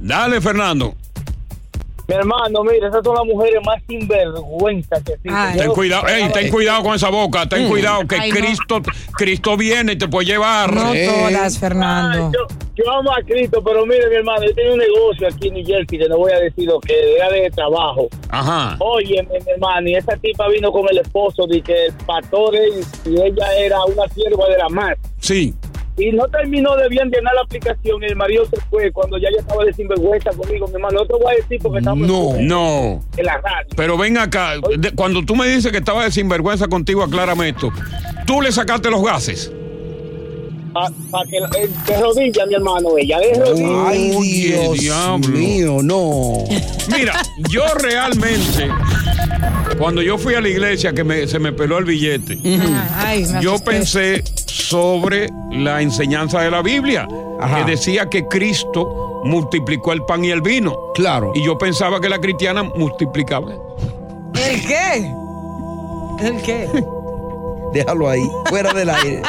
Dale, 0.00 0.40
Fernando. 0.40 0.65
Mi 2.08 2.14
hermano, 2.14 2.62
mira, 2.62 2.86
esas 2.88 3.02
son 3.04 3.16
las 3.16 3.24
mujeres 3.24 3.60
más 3.66 3.82
sinvergüenza 3.88 4.96
que 5.04 5.14
existen. 5.14 5.56
Ten 5.58 5.70
cuidado, 5.72 6.06
ey, 6.06 6.30
ten 6.32 6.50
cuidado 6.52 6.84
con 6.84 6.94
esa 6.94 7.08
boca, 7.10 7.48
ten 7.48 7.64
Mm. 7.66 7.68
cuidado 7.68 8.06
que 8.06 8.14
Ay, 8.14 8.30
no. 8.30 8.36
Cristo, 8.36 8.82
Cristo 9.16 9.56
viene 9.56 9.92
y 9.94 9.96
te 9.98 10.06
puede 10.06 10.26
llevar. 10.26 10.72
No 10.72 10.92
todas, 10.92 11.58
Fernando. 11.58 12.30
Yo, 12.32 12.46
yo 12.76 12.92
amo 12.92 13.10
a 13.10 13.20
Cristo, 13.22 13.60
pero 13.64 13.84
mire, 13.86 14.08
mi 14.08 14.14
hermano, 14.16 14.44
yo 14.46 14.54
tengo 14.54 14.74
un 14.74 14.78
negocio 14.78 15.26
aquí 15.26 15.48
en 15.48 15.54
New 15.54 15.66
Jersey 15.66 15.98
que 15.98 16.08
no 16.08 16.16
voy 16.18 16.30
a 16.30 16.38
decir 16.38 16.66
lo 16.68 16.78
que 16.78 17.16
era 17.16 17.28
de 17.28 17.50
trabajo. 17.50 18.06
Ajá. 18.28 18.76
Oye, 18.78 19.26
mi 19.28 19.50
hermano, 19.50 19.88
y 19.88 19.96
esa 19.96 20.16
tipa 20.16 20.46
vino 20.48 20.70
con 20.70 20.86
el 20.88 20.98
esposo 20.98 21.44
de 21.48 21.60
que 21.60 21.86
el 21.86 21.92
pastor 22.06 22.54
es- 22.54 22.88
y 23.04 23.20
ella 23.20 23.52
era 23.58 23.82
una 23.84 24.06
sierva 24.14 24.46
de 24.48 24.58
la 24.58 24.68
mar. 24.68 24.96
Sí. 25.18 25.54
Y 25.98 26.12
no 26.12 26.26
terminó 26.28 26.76
de 26.76 26.88
bien 26.90 27.08
llenar 27.10 27.34
la 27.34 27.40
aplicación 27.42 28.02
y 28.02 28.06
el 28.06 28.16
marido 28.16 28.44
se 28.46 28.60
fue 28.68 28.92
cuando 28.92 29.16
ya 29.18 29.30
yo 29.30 29.38
estaba 29.38 29.64
de 29.64 29.72
sinvergüenza 29.72 30.30
conmigo, 30.30 30.66
mi 30.68 30.74
hermano. 30.74 31.00
No 31.00 31.06
te 31.06 31.12
voy 31.14 31.32
a 31.32 31.36
decir 31.36 31.58
porque 31.62 31.78
estamos 31.78 32.06
No, 32.06 32.36
en, 32.36 32.46
no. 32.46 33.00
en 33.16 33.24
la 33.24 33.38
radio. 33.38 33.68
Pero 33.76 33.96
ven 33.96 34.18
acá, 34.18 34.54
de- 34.78 34.90
cuando 34.92 35.24
tú 35.24 35.34
me 35.34 35.48
dices 35.48 35.72
que 35.72 35.78
estaba 35.78 36.04
de 36.04 36.10
sinvergüenza 36.10 36.68
contigo, 36.68 37.02
aclárame 37.02 37.48
esto. 37.48 37.70
Tú 38.26 38.42
le 38.42 38.52
sacaste 38.52 38.90
los 38.90 39.02
gases. 39.02 39.50
Para 41.10 41.24
que 41.30 41.36
eh, 41.38 41.68
de 41.86 41.96
rodillas, 42.00 42.46
mi 42.48 42.54
hermano, 42.54 42.96
ella 42.98 43.18
de 43.18 43.34
rodillas. 43.34 43.70
Ay, 43.86 44.10
Dios 44.20 44.78
diablo. 44.80 45.28
mío, 45.28 45.78
no. 45.82 46.44
Mira, 46.96 47.14
yo 47.50 47.62
realmente, 47.80 48.68
cuando 49.78 50.02
yo 50.02 50.18
fui 50.18 50.34
a 50.34 50.40
la 50.40 50.48
iglesia 50.48 50.92
que 50.92 51.04
me- 51.04 51.26
se 51.26 51.38
me 51.38 51.52
peló 51.52 51.78
el 51.78 51.84
billete, 51.84 52.38
Ay, 52.96 53.24
me 53.26 53.42
yo 53.42 53.54
asusté. 53.54 53.70
pensé 53.70 54.24
sobre 54.46 55.28
la 55.50 55.82
enseñanza 55.82 56.40
de 56.40 56.50
la 56.50 56.62
Biblia, 56.62 57.06
Ajá. 57.40 57.64
que 57.64 57.70
decía 57.72 58.08
que 58.08 58.26
Cristo 58.26 59.20
multiplicó 59.24 59.92
el 59.92 60.02
pan 60.04 60.24
y 60.24 60.30
el 60.30 60.40
vino. 60.40 60.76
Claro. 60.94 61.32
Y 61.34 61.44
yo 61.44 61.58
pensaba 61.58 62.00
que 62.00 62.08
la 62.08 62.18
cristiana 62.20 62.62
multiplicaba. 62.62 63.52
¿El 64.34 64.60
qué? 64.66 65.12
¿El 66.20 66.42
qué? 66.42 66.68
Déjalo 67.72 68.08
ahí, 68.08 68.22
fuera 68.48 68.72
del 68.72 68.88
aire. 68.88 69.22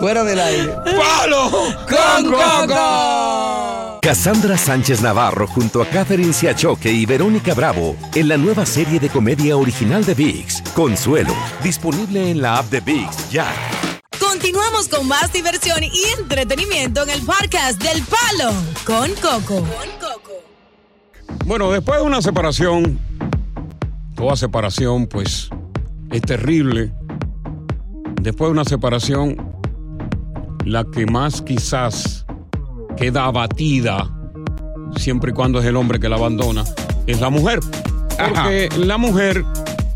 Fuera 0.00 0.22
del 0.22 0.38
aire. 0.38 0.76
¡Palo 0.84 1.50
con 1.50 2.24
Coco! 2.30 3.98
Cassandra 4.00 4.56
Sánchez 4.56 5.02
Navarro 5.02 5.46
junto 5.48 5.82
a 5.82 5.86
Catherine 5.86 6.32
Siachoque 6.32 6.90
y 6.90 7.04
Verónica 7.04 7.52
Bravo 7.52 7.96
en 8.14 8.28
la 8.28 8.36
nueva 8.36 8.64
serie 8.64 9.00
de 9.00 9.08
comedia 9.08 9.56
original 9.56 10.04
de 10.04 10.14
VIX, 10.14 10.62
Consuelo, 10.74 11.34
disponible 11.62 12.30
en 12.30 12.40
la 12.40 12.58
app 12.58 12.70
de 12.70 12.80
VIX 12.80 13.30
ya. 13.30 13.52
Continuamos 14.20 14.88
con 14.88 15.08
más 15.08 15.32
diversión 15.32 15.82
y 15.82 16.04
entretenimiento 16.18 17.02
en 17.02 17.10
el 17.10 17.22
podcast 17.22 17.82
del 17.82 18.02
Palo 18.04 18.52
con 18.84 19.10
Coco. 19.16 19.66
Bueno, 21.44 21.72
después 21.72 21.98
de 21.98 22.06
una 22.06 22.22
separación, 22.22 23.00
toda 24.14 24.36
separación, 24.36 25.06
pues, 25.06 25.50
es 26.10 26.22
terrible. 26.22 26.92
Después 28.22 28.48
de 28.48 28.52
una 28.52 28.64
separación, 28.64 29.47
la 30.68 30.84
que 30.84 31.06
más 31.06 31.40
quizás 31.40 32.26
queda 32.96 33.24
abatida, 33.24 34.10
siempre 34.96 35.30
y 35.30 35.34
cuando 35.34 35.60
es 35.60 35.64
el 35.66 35.76
hombre 35.76 35.98
que 35.98 36.08
la 36.10 36.16
abandona, 36.16 36.64
es 37.06 37.20
la 37.20 37.30
mujer. 37.30 37.60
Porque 38.18 38.68
la 38.76 38.98
mujer 38.98 39.44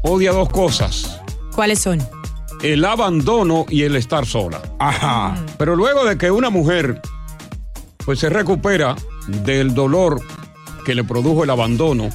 odia 0.03 0.33
dos 0.33 0.49
cosas, 0.49 1.21
¿Cuáles 1.55 1.81
son? 1.81 2.01
el 2.63 2.85
abandono 2.85 3.67
y 3.69 3.83
el 3.83 3.97
estar 3.97 4.25
sola. 4.25 4.63
Ajá. 4.79 5.37
Pero 5.59 5.77
luego 5.77 6.05
de 6.05 6.17
que 6.17 6.31
una 6.31 6.49
mujer 6.49 7.03
pues 8.07 8.21
se 8.21 8.31
recupera 8.31 8.97
del 9.45 9.75
dolor 9.75 10.21
que 10.87 10.95
le 10.95 11.05
produjo 11.05 11.45
el 11.45 11.51
abandono, 11.51 12.09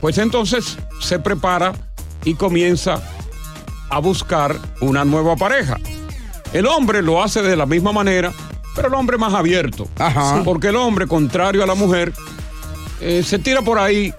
pues 0.00 0.18
entonces 0.18 0.76
se 1.00 1.18
prepara 1.20 1.72
y 2.24 2.34
comienza 2.34 3.00
a 3.90 3.98
buscar 4.00 4.56
una 4.80 5.04
nueva 5.04 5.36
pareja. 5.36 5.78
El 6.52 6.66
hombre 6.66 7.02
lo 7.02 7.22
hace 7.22 7.42
de 7.42 7.56
la 7.56 7.66
misma 7.66 7.92
manera, 7.92 8.32
pero 8.74 8.88
el 8.88 8.94
hombre 8.94 9.18
más 9.18 9.32
abierto. 9.34 9.88
Ajá. 9.98 10.42
Porque 10.44 10.68
el 10.68 10.76
hombre, 10.76 11.06
contrario 11.06 11.62
a 11.62 11.66
la 11.66 11.74
mujer, 11.74 12.12
eh, 13.00 13.22
se 13.24 13.38
tira 13.38 13.62
por 13.62 13.78
ahí, 13.78 14.12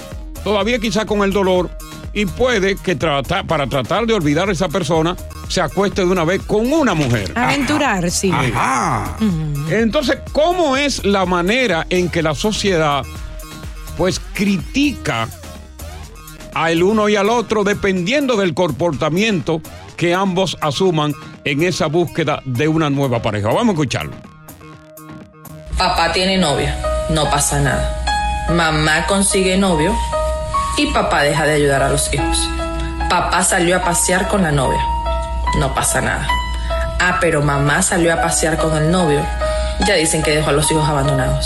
todavía 0.44 0.80
quizá 0.80 1.06
con 1.06 1.22
el 1.24 1.32
dolor, 1.32 1.70
y 2.14 2.26
puede 2.26 2.76
que 2.76 2.96
trata- 2.96 3.44
para 3.44 3.68
tratar 3.68 4.06
de 4.06 4.14
olvidar 4.14 4.50
a 4.50 4.52
esa 4.52 4.70
persona, 4.70 5.16
se 5.48 5.62
acueste 5.62 6.02
de 6.04 6.08
una 6.08 6.24
vez 6.24 6.42
con 6.44 6.72
una 6.72 6.94
mujer. 6.94 7.32
Aventurar, 7.36 8.10
sí. 8.12 8.32
Ajá. 8.32 9.18
Entonces, 9.70 10.18
¿cómo 10.32 10.78
es 10.78 11.04
la 11.06 11.26
manera 11.26 11.86
en 11.90 12.10
que 12.10 12.22
la 12.24 12.34
sociedad 12.36 13.04
pues 13.98 14.20
critica 14.34 15.28
al 16.56 16.82
uno 16.84 17.10
y 17.10 17.16
al 17.16 17.30
otro 17.30 17.64
dependiendo 17.64 18.36
del 18.36 18.54
comportamiento 18.54 19.62
que 19.96 20.14
ambos 20.14 20.58
asuman 20.62 21.14
en 21.44 21.64
esa 21.64 21.88
búsqueda 21.88 22.42
de 22.46 22.68
una 22.68 22.90
nueva 22.90 23.22
pareja? 23.22 23.48
Vamos 23.48 23.70
a 23.70 23.72
escucharlo. 23.72 24.14
Papá 25.78 26.12
tiene 26.12 26.38
novia, 26.38 26.78
no 27.10 27.30
pasa 27.30 27.60
nada. 27.60 28.48
Mamá 28.50 29.06
consigue 29.08 29.58
novio 29.58 29.96
y 30.78 30.88
papá 30.88 31.24
deja 31.24 31.46
de 31.46 31.54
ayudar 31.54 31.84
a 31.84 31.90
los 31.90 32.14
hijos. 32.14 32.38
Papá 33.10 33.44
salió 33.44 33.78
a 33.78 33.84
pasear 33.84 34.28
con 34.28 34.44
la 34.44 34.52
novia, 34.52 34.82
no 35.60 35.74
pasa 35.74 36.02
nada. 36.02 36.28
Ah, 37.00 37.18
pero 37.20 37.42
mamá 37.42 37.82
salió 37.82 38.14
a 38.14 38.22
pasear 38.22 38.58
con 38.58 38.76
el 38.78 38.92
novio, 38.92 39.22
ya 39.86 39.96
dicen 39.96 40.24
que 40.24 40.32
dejó 40.32 40.50
a 40.50 40.54
los 40.54 40.70
hijos 40.72 40.88
abandonados. 40.88 41.46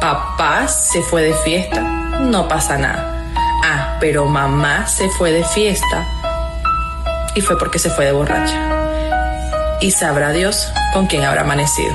Papá 0.00 0.66
se 0.68 1.02
fue 1.02 1.22
de 1.22 1.34
fiesta, 1.34 1.80
no 1.80 2.48
pasa 2.48 2.76
nada. 2.78 3.24
Ah, 3.64 3.96
pero 4.00 4.26
mamá 4.26 4.86
se 4.86 5.08
fue 5.10 5.30
de 5.30 5.44
fiesta 5.44 6.06
y 7.34 7.40
fue 7.40 7.58
porque 7.58 7.78
se 7.78 7.90
fue 7.90 8.04
de 8.06 8.12
borracha. 8.12 9.78
Y 9.80 9.90
sabrá 9.90 10.32
Dios 10.32 10.68
con 10.92 11.06
quién 11.06 11.24
habrá 11.24 11.42
amanecido. 11.42 11.92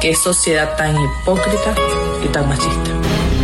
Qué 0.00 0.14
sociedad 0.14 0.76
tan 0.76 0.96
hipócrita 1.00 1.74
y 2.24 2.28
tan 2.28 2.48
machista. 2.48 2.90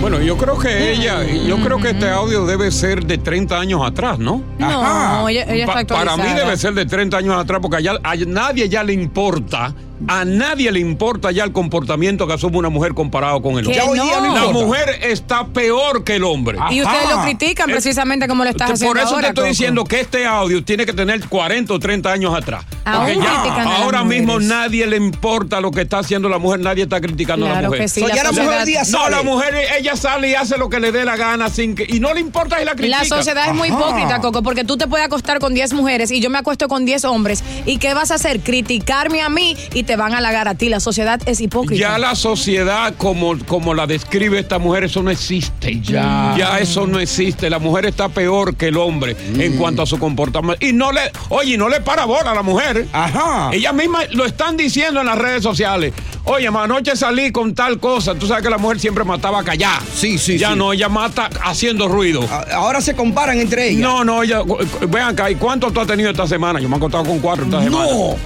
Bueno, 0.01 0.19
yo 0.21 0.37
creo 0.39 0.59
que 0.59 0.93
ella, 0.93 1.23
yo 1.25 1.59
creo 1.61 1.79
que 1.79 1.91
este 1.91 2.09
audio 2.11 2.47
debe 2.47 2.71
ser 2.71 3.05
de 3.05 3.19
30 3.19 3.59
años 3.59 3.83
atrás, 3.87 4.19
¿no? 4.19 4.43
No, 4.59 5.29
ella, 5.29 5.43
ella 5.45 5.65
está 5.67 5.75
Pa- 5.75 5.85
para 5.85 6.17
mí 6.17 6.23
actualizada. 6.23 6.45
debe 6.45 6.57
ser 6.57 6.73
de 6.75 6.87
30 6.87 7.17
años 7.19 7.37
atrás 7.39 7.61
porque 7.61 7.77
allá- 7.77 7.99
a 8.03 8.17
nadie 8.17 8.69
ya 8.69 8.83
le 8.83 8.95
importa, 8.95 9.75
a 10.09 10.25
nadie 10.25 10.73
le 10.73 10.81
importa 10.81 11.31
ya 11.31 11.45
el 11.45 11.53
comportamiento 11.53 12.27
que 12.27 12.33
asume 12.35 12.59
una 12.59 12.69
mujer 12.71 12.95
comparado 12.95 13.43
con 13.43 13.53
el 13.59 13.67
hombre. 13.67 13.75
Ya 13.75 13.85
hoy 13.85 13.99
día 13.99 14.21
no 14.21 14.35
La 14.35 14.53
mujer 14.53 14.99
está 15.03 15.47
peor 15.47 16.05
que 16.05 16.17
el 16.17 16.25
hombre. 16.25 16.59
Y 16.71 16.83
ustedes 16.83 17.11
lo 17.11 17.23
critican 17.23 17.71
precisamente 17.71 18.27
como 18.29 18.45
lo 18.45 18.51
estás 18.51 18.69
Por 18.69 18.75
haciendo 18.75 19.01
eso 19.01 19.15
ahora, 19.15 19.21
te 19.21 19.29
estoy 19.29 19.43
Coco. 19.43 19.49
diciendo 19.49 19.85
que 19.85 20.01
este 20.01 20.27
audio 20.27 20.65
tiene 20.65 20.87
que 20.87 20.93
tener 20.93 21.27
40 21.29 21.75
o 21.75 21.79
30 21.79 22.11
años 22.13 22.35
atrás. 22.35 22.65
Aún 22.85 23.07
Porque 23.07 23.21
ya 23.21 23.41
critican 23.43 23.61
a 23.67 23.71
las 23.71 23.81
ahora 23.83 24.05
mismo 24.05 24.41
nadie 24.41 24.87
le 24.87 24.97
importa 24.97 25.61
lo 25.61 25.71
que 25.71 25.83
está 25.83 25.99
haciendo 25.99 26.29
la 26.29 26.39
mujer, 26.39 26.61
nadie 26.61 26.85
está 26.85 27.01
criticando 27.01 27.47
a 27.47 27.61
la 27.61 27.69
mujer. 27.69 27.81
que 27.83 27.89
sí, 27.89 28.01
So, 28.01 28.09
la 28.09 28.15
ya 28.17 28.23
la 28.25 28.31
mujer 28.33 28.45
sociedad- 28.47 28.67
día 28.67 28.83
No, 28.91 29.09
la 29.09 29.23
mujer 29.23 29.55
ella 29.79 29.97
sale 29.97 30.31
y 30.31 30.35
hace 30.35 30.57
lo 30.59 30.69
que 30.69 30.81
le 30.81 30.93
dé 30.93 31.05
la 31.05 31.17
gana 31.17 31.49
sin 31.51 31.75
que 31.75 31.85
y 31.89 32.01
no 32.01 32.13
le 32.15 32.21
importa 32.21 32.59
si 32.59 32.65
la 32.65 32.75
critica. 32.75 32.99
La 33.03 33.05
sociedad 33.05 33.49
es 33.49 33.55
muy 33.55 33.69
hipócrita, 33.69 34.21
Coco, 34.21 34.43
porque 34.43 34.65
tú 34.65 34.77
te 34.77 34.87
puedes 34.87 35.07
acostar 35.07 35.39
con 35.41 35.55
10 35.55 35.73
mujeres 35.75 36.11
y 36.11 36.21
yo 36.21 36.31
me 36.31 36.39
acuesto 36.39 36.69
con 36.69 36.85
10 36.85 37.05
hombres. 37.05 37.43
¿Y 37.67 37.79
qué 37.79 37.95
vas 37.95 38.11
a 38.11 38.15
hacer? 38.15 38.41
Criticarme 38.41 39.21
a 39.23 39.29
mí 39.29 39.57
y 39.75 39.83
te 39.83 39.97
van 39.97 40.15
a 40.15 40.19
halagar 40.19 40.49
a 40.49 40.55
ti. 40.55 40.69
La 40.69 40.81
sociedad 40.81 41.21
es 41.27 41.41
hipócrita. 41.41 41.81
Ya 41.81 41.99
la 41.99 42.15
sociedad 42.15 42.95
como, 42.97 43.39
como 43.47 43.75
la 43.75 43.87
describe 43.87 44.39
esta 44.39 44.59
mujer, 44.59 44.85
eso 44.85 45.03
no 45.03 45.11
existe. 45.11 45.81
Ya. 45.81 46.35
Ya 46.39 46.59
eso 46.59 46.87
no 46.87 46.99
existe. 47.01 47.51
La 47.51 47.59
mujer 47.59 47.87
está 47.87 48.09
peor 48.09 48.57
que 48.57 48.69
el 48.69 48.77
hombre 48.77 49.17
en 49.39 49.57
cuanto 49.57 49.83
a 49.83 49.87
su 49.87 49.99
comportamiento. 49.99 50.65
Y 50.65 50.73
no 50.73 50.93
le, 50.93 51.01
oye, 51.31 51.57
no 51.59 51.69
le 51.69 51.81
para 51.81 52.05
bola 52.05 52.31
a 52.31 52.35
la 52.35 52.43
mujer. 52.43 52.70
Ajá. 52.93 53.51
Ella 53.53 53.73
misma 53.73 54.01
lo 54.13 54.25
están 54.27 54.57
diciendo 54.57 55.01
en 55.01 55.07
las 55.07 55.19
redes 55.19 55.43
sociales. 55.43 55.93
Oye, 56.25 56.51
ma, 56.51 56.65
anoche 56.65 56.95
salí 56.97 57.33
con 57.33 57.55
tal 57.55 57.79
cosa. 57.81 58.15
Tú 58.15 58.27
sabes 58.27 58.43
que 58.43 58.51
la 58.51 58.59
mujer 58.59 58.79
siempre 58.79 59.05
mataba 59.05 59.43
callada. 59.43 59.81
Sí, 59.95 60.19
sí, 60.19 60.39
Ya 60.39 60.51
sí. 60.53 60.57
no, 60.57 60.73
ella 60.73 60.89
mata 60.89 61.31
haciendo 61.45 61.89
ruido. 61.89 62.23
A- 62.31 62.55
Ahora 62.57 62.81
se 62.81 62.95
comparan 62.95 63.39
entre 63.41 63.69
ellas. 63.71 63.81
No, 63.83 64.05
no, 64.05 64.23
ella. 64.23 64.43
Vean 64.89 65.09
acá, 65.09 65.31
¿y 65.31 65.37
cuánto 65.37 65.71
tú 65.71 65.81
has 65.81 65.87
tenido 65.87 66.11
esta 66.11 66.27
semana? 66.27 66.61
Yo 66.61 66.69
me 66.69 66.77
he 66.77 66.81
contado 66.81 67.05
con 67.05 67.19
cuatro 67.21 67.45
esta 67.47 67.63
semana. 67.63 67.87
No. 67.87 68.17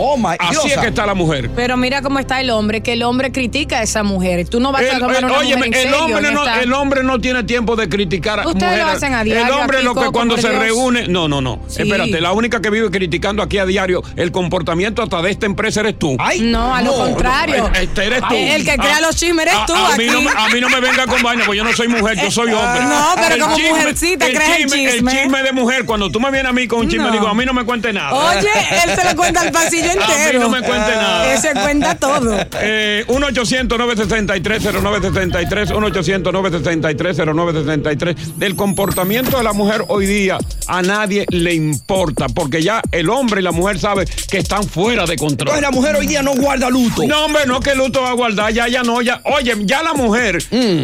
Oh 0.00 0.16
my 0.16 0.36
Así 0.38 0.50
Dios, 0.52 0.66
es 0.66 0.78
que 0.78 0.86
está 0.88 1.04
la 1.06 1.14
mujer. 1.14 1.50
Pero 1.54 1.76
mira 1.76 2.02
cómo 2.02 2.18
está 2.18 2.40
el 2.40 2.50
hombre, 2.50 2.80
que 2.82 2.92
el 2.92 3.02
hombre 3.02 3.32
critica 3.32 3.78
a 3.78 3.82
esa 3.82 4.02
mujer. 4.02 4.48
Tú 4.48 4.60
no 4.60 4.70
vas 4.72 4.82
a 4.82 4.92
El, 4.92 4.98
tomar 5.00 5.16
el- 5.16 5.24
una 5.24 5.38
óyeme, 5.38 5.66
mujer 5.66 5.66
en 5.66 5.74
el 5.74 5.82
serio 5.94 6.04
hombre 6.04 6.32
no, 6.32 6.44
esta- 6.44 6.62
el 6.62 6.72
hombre 6.72 7.02
no 7.02 7.20
tiene 7.20 7.42
tiempo 7.44 7.74
de 7.76 7.88
criticar 7.88 8.40
a 8.40 8.46
Ustedes 8.46 8.62
mujeres. 8.62 8.84
lo 8.86 8.90
hacen 8.92 9.14
a 9.14 9.20
El 9.22 9.24
diario 9.26 9.56
hombre 9.58 9.78
aquí, 9.78 9.86
lo 9.86 9.94
que 9.94 10.00
Coco, 10.00 10.12
cuando 10.12 10.36
se 10.36 10.48
Dios. 10.50 10.60
reúne. 10.62 11.08
No, 11.08 11.28
no, 11.28 11.40
no. 11.40 11.60
Sí. 11.68 11.82
Espérate, 11.82 12.20
la 12.20 12.32
única 12.32 12.60
que 12.60 12.70
vive 12.70 12.90
criticando 12.90 13.42
aquí 13.42 13.58
a 13.58 13.66
diario 13.66 14.02
el 14.16 14.30
comportamiento 14.32 15.02
hasta 15.02 15.20
de 15.22 15.30
esta 15.30 15.46
empresa 15.46 15.80
eres 15.80 15.98
tú. 15.98 16.16
Ay, 16.18 16.40
No, 16.42 16.74
a 16.74 16.82
lo 16.82 16.94
contrario. 16.94 17.66
Eh, 17.74 17.82
Este 17.82 18.06
eres 18.06 18.20
tú. 18.28 18.34
El 18.34 18.64
que 18.64 18.76
crea 18.76 18.96
Ah, 18.98 19.00
los 19.00 19.16
chismes 19.16 19.46
eres 19.46 19.54
a- 19.58 19.66
tú 19.66 19.74
A, 19.74 19.96
mí 19.96 20.04
aquí. 20.04 20.12
no, 20.12 20.22
me- 20.22 20.30
a 20.30 20.48
mí 20.48 20.60
no 20.60 20.68
me 20.68 20.80
venga 20.80 21.06
con 21.06 21.22
vaina, 21.22 21.44
porque 21.44 21.58
yo 21.58 21.64
no 21.64 21.72
soy 21.72 21.88
mujer, 21.88 22.16
yo 22.20 22.30
soy 22.30 22.52
hombre. 22.52 22.82
No, 22.84 23.14
pero 23.16 23.34
El 23.34 23.40
como 23.40 23.58
mujercita 23.58 24.26
el 24.26 24.34
crees 24.34 24.50
el 24.50 24.56
chisme, 24.64 24.90
chisme. 24.92 25.12
El 25.12 25.18
chisme 25.18 25.42
de 25.42 25.52
mujer, 25.52 25.84
cuando 25.84 26.10
tú 26.10 26.20
me 26.20 26.30
vienes 26.30 26.50
a 26.50 26.52
mí 26.52 26.66
con 26.66 26.80
un 26.80 26.88
chisme, 26.88 27.04
No. 27.06 27.12
digo, 27.12 27.26
a 27.28 27.34
mí 27.34 27.44
no 27.44 27.52
me 27.52 27.64
cuente 27.64 27.92
nada. 27.92 28.12
Oye, 28.14 28.48
él 28.84 28.96
se 28.96 29.04
lo 29.04 29.16
cuenta 29.16 29.40
al 29.42 29.50
pasillo 29.52 29.87
entero. 29.92 30.12
A 30.12 30.32
mí 30.32 30.38
no 30.38 30.48
me 30.50 30.60
cuente 30.62 30.90
nada. 30.90 31.32
Él 31.32 31.38
se 31.40 31.52
cuenta 31.52 31.94
todo. 31.96 32.36
Eh, 32.60 33.04
1-800-963-0963, 33.08 35.70
1-800-963-0963. 35.72 38.14
Del 38.36 38.54
comportamiento 38.56 39.36
de 39.38 39.44
la 39.44 39.52
mujer 39.52 39.84
hoy 39.88 40.06
día 40.06 40.38
a 40.66 40.82
nadie 40.82 41.24
le 41.30 41.54
importa, 41.54 42.26
porque 42.28 42.62
ya 42.62 42.82
el 42.92 43.08
hombre 43.10 43.40
y 43.40 43.44
la 43.44 43.52
mujer 43.52 43.78
saben 43.78 44.08
que 44.30 44.38
están 44.38 44.64
fuera 44.64 45.04
de 45.06 45.16
control. 45.16 45.48
Entonces 45.48 45.62
la 45.62 45.70
mujer 45.70 45.96
hoy 45.96 46.06
día 46.06 46.22
no 46.22 46.34
guarda 46.34 46.68
luto. 46.70 47.02
No, 47.06 47.24
hombre, 47.26 47.46
no 47.46 47.60
que 47.60 47.74
luto 47.74 48.02
va 48.02 48.10
a 48.10 48.14
guardar, 48.14 48.52
ya, 48.52 48.68
ya 48.68 48.82
no, 48.82 49.00
ya. 49.02 49.20
Oye, 49.24 49.54
ya 49.60 49.82
la 49.82 49.94
mujer 49.94 50.38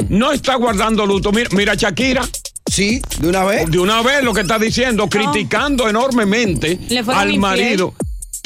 no 0.09 0.33
está 0.33 0.55
guardando 0.57 1.07
luto. 1.07 1.33
Mira, 1.33 1.49
mira 1.53 1.75
Shakira. 1.75 2.23
Sí, 2.71 3.01
de 3.21 3.29
una 3.29 3.45
vez. 3.45 3.71
De 3.71 3.79
una 3.79 4.01
vez 4.03 4.23
lo 4.25 4.33
que 4.33 4.41
está 4.41 4.59
diciendo, 4.59 5.07
criticando 5.09 5.89
enormemente 5.89 6.79
al 7.09 7.31
infiel. 7.31 7.39
marido. 7.39 7.95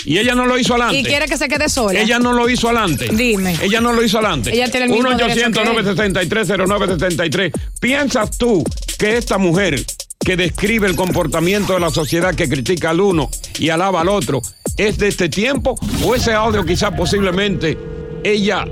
Y 0.05 0.19
ella 0.19 0.35
no 0.35 0.47
lo 0.47 0.59
hizo 0.59 0.75
adelante. 0.75 0.99
Y 0.99 1.05
quiere 1.05 1.27
que 1.27 1.37
se 1.37 1.49
quede 1.49 1.69
sola. 1.69 2.01
Ella 2.01 2.19
no 2.19 2.33
lo 2.33 2.49
hizo 2.49 2.69
adelante. 2.69 3.09
Dime. 3.13 3.57
Ella 3.61 3.81
no 3.81 3.93
lo 3.93 4.03
hizo 4.03 4.19
adelante. 4.19 4.55
Ella 4.55 4.71
tiene 4.71 4.87
el 4.87 4.93
mismo 4.93 5.11
derecho 5.11 5.35
que 5.35 5.43
él. 5.43 5.53
1-800-963-0963. 5.55 7.53
¿Piensas 7.81 8.39
tú 8.39 8.65
que 8.99 9.17
esta 9.17 9.39
mujer 9.39 9.85
que 10.25 10.37
describe 10.37 10.87
el 10.87 10.95
comportamiento 10.97 11.75
de 11.75 11.81
la 11.81 11.91
sociedad 11.91 12.35
que 12.35 12.49
critica 12.49 12.91
al 12.91 13.01
uno 13.01 13.31
y 13.59 13.71
alaba 13.71 14.03
al 14.03 14.09
otro 14.09 14.41
es 14.77 14.99
de 14.99 15.09
este 15.09 15.29
tiempo 15.29 15.77
o 16.05 16.15
ese 16.15 16.33
audio 16.33 16.65
quizás 16.65 16.93
posiblemente 16.93 17.77
ella 18.25 18.65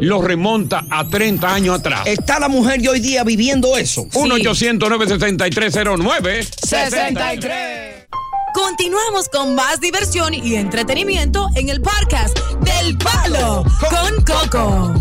lo 0.00 0.22
remonta 0.22 0.84
a 0.90 1.08
30 1.08 1.54
años 1.54 1.78
atrás? 1.78 2.02
¿Está 2.06 2.40
la 2.40 2.48
mujer 2.48 2.80
de 2.80 2.88
hoy 2.88 3.00
día 3.00 3.22
viviendo 3.24 3.76
eso? 3.76 4.08
1-800-963-0963. 4.10 6.48
63. 6.66 7.93
Continuamos 8.54 9.28
con 9.28 9.56
más 9.56 9.80
diversión 9.80 10.32
y 10.32 10.54
entretenimiento 10.54 11.48
en 11.56 11.68
el 11.70 11.80
podcast 11.80 12.38
del 12.60 12.96
Palo 12.96 13.64
con 13.90 14.24
Coco. 14.24 14.94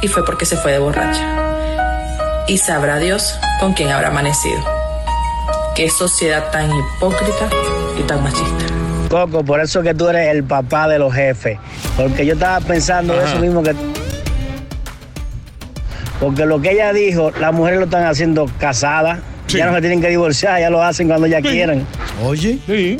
Y 0.00 0.06
fue 0.08 0.24
porque 0.24 0.46
se 0.46 0.56
fue 0.56 0.72
de 0.72 0.78
borracha. 0.78 2.44
Y 2.46 2.58
sabrá 2.58 2.98
Dios 2.98 3.36
con 3.58 3.72
quién 3.72 3.90
habrá 3.90 4.08
amanecido. 4.08 4.60
Qué 5.74 5.90
sociedad 5.90 6.52
tan 6.52 6.70
hipócrita 6.70 7.50
y 7.98 8.02
tan 8.04 8.22
machista. 8.22 8.64
Coco, 9.10 9.44
por 9.44 9.60
eso 9.60 9.82
que 9.82 9.92
tú 9.92 10.08
eres 10.08 10.32
el 10.32 10.44
papá 10.44 10.86
de 10.86 11.00
los 11.00 11.12
jefes. 11.12 11.58
Porque 11.96 12.24
yo 12.24 12.34
estaba 12.34 12.60
pensando 12.60 13.12
Ajá. 13.12 13.24
eso 13.24 13.40
mismo 13.40 13.60
que. 13.62 13.74
Porque 16.20 16.46
lo 16.46 16.60
que 16.60 16.70
ella 16.72 16.92
dijo, 16.92 17.32
las 17.32 17.52
mujeres 17.52 17.80
lo 17.80 17.86
están 17.86 18.06
haciendo 18.06 18.46
casadas. 18.60 19.18
Sí. 19.46 19.58
Ya 19.58 19.66
no 19.66 19.74
se 19.74 19.80
tienen 19.80 20.00
que 20.00 20.08
divorciar, 20.08 20.60
ya 20.60 20.70
lo 20.70 20.82
hacen 20.82 21.06
cuando 21.08 21.26
ya 21.26 21.38
Sí. 21.38 21.48
quieran. 21.48 21.86
Oye. 22.24 22.58
Sí. 22.66 22.96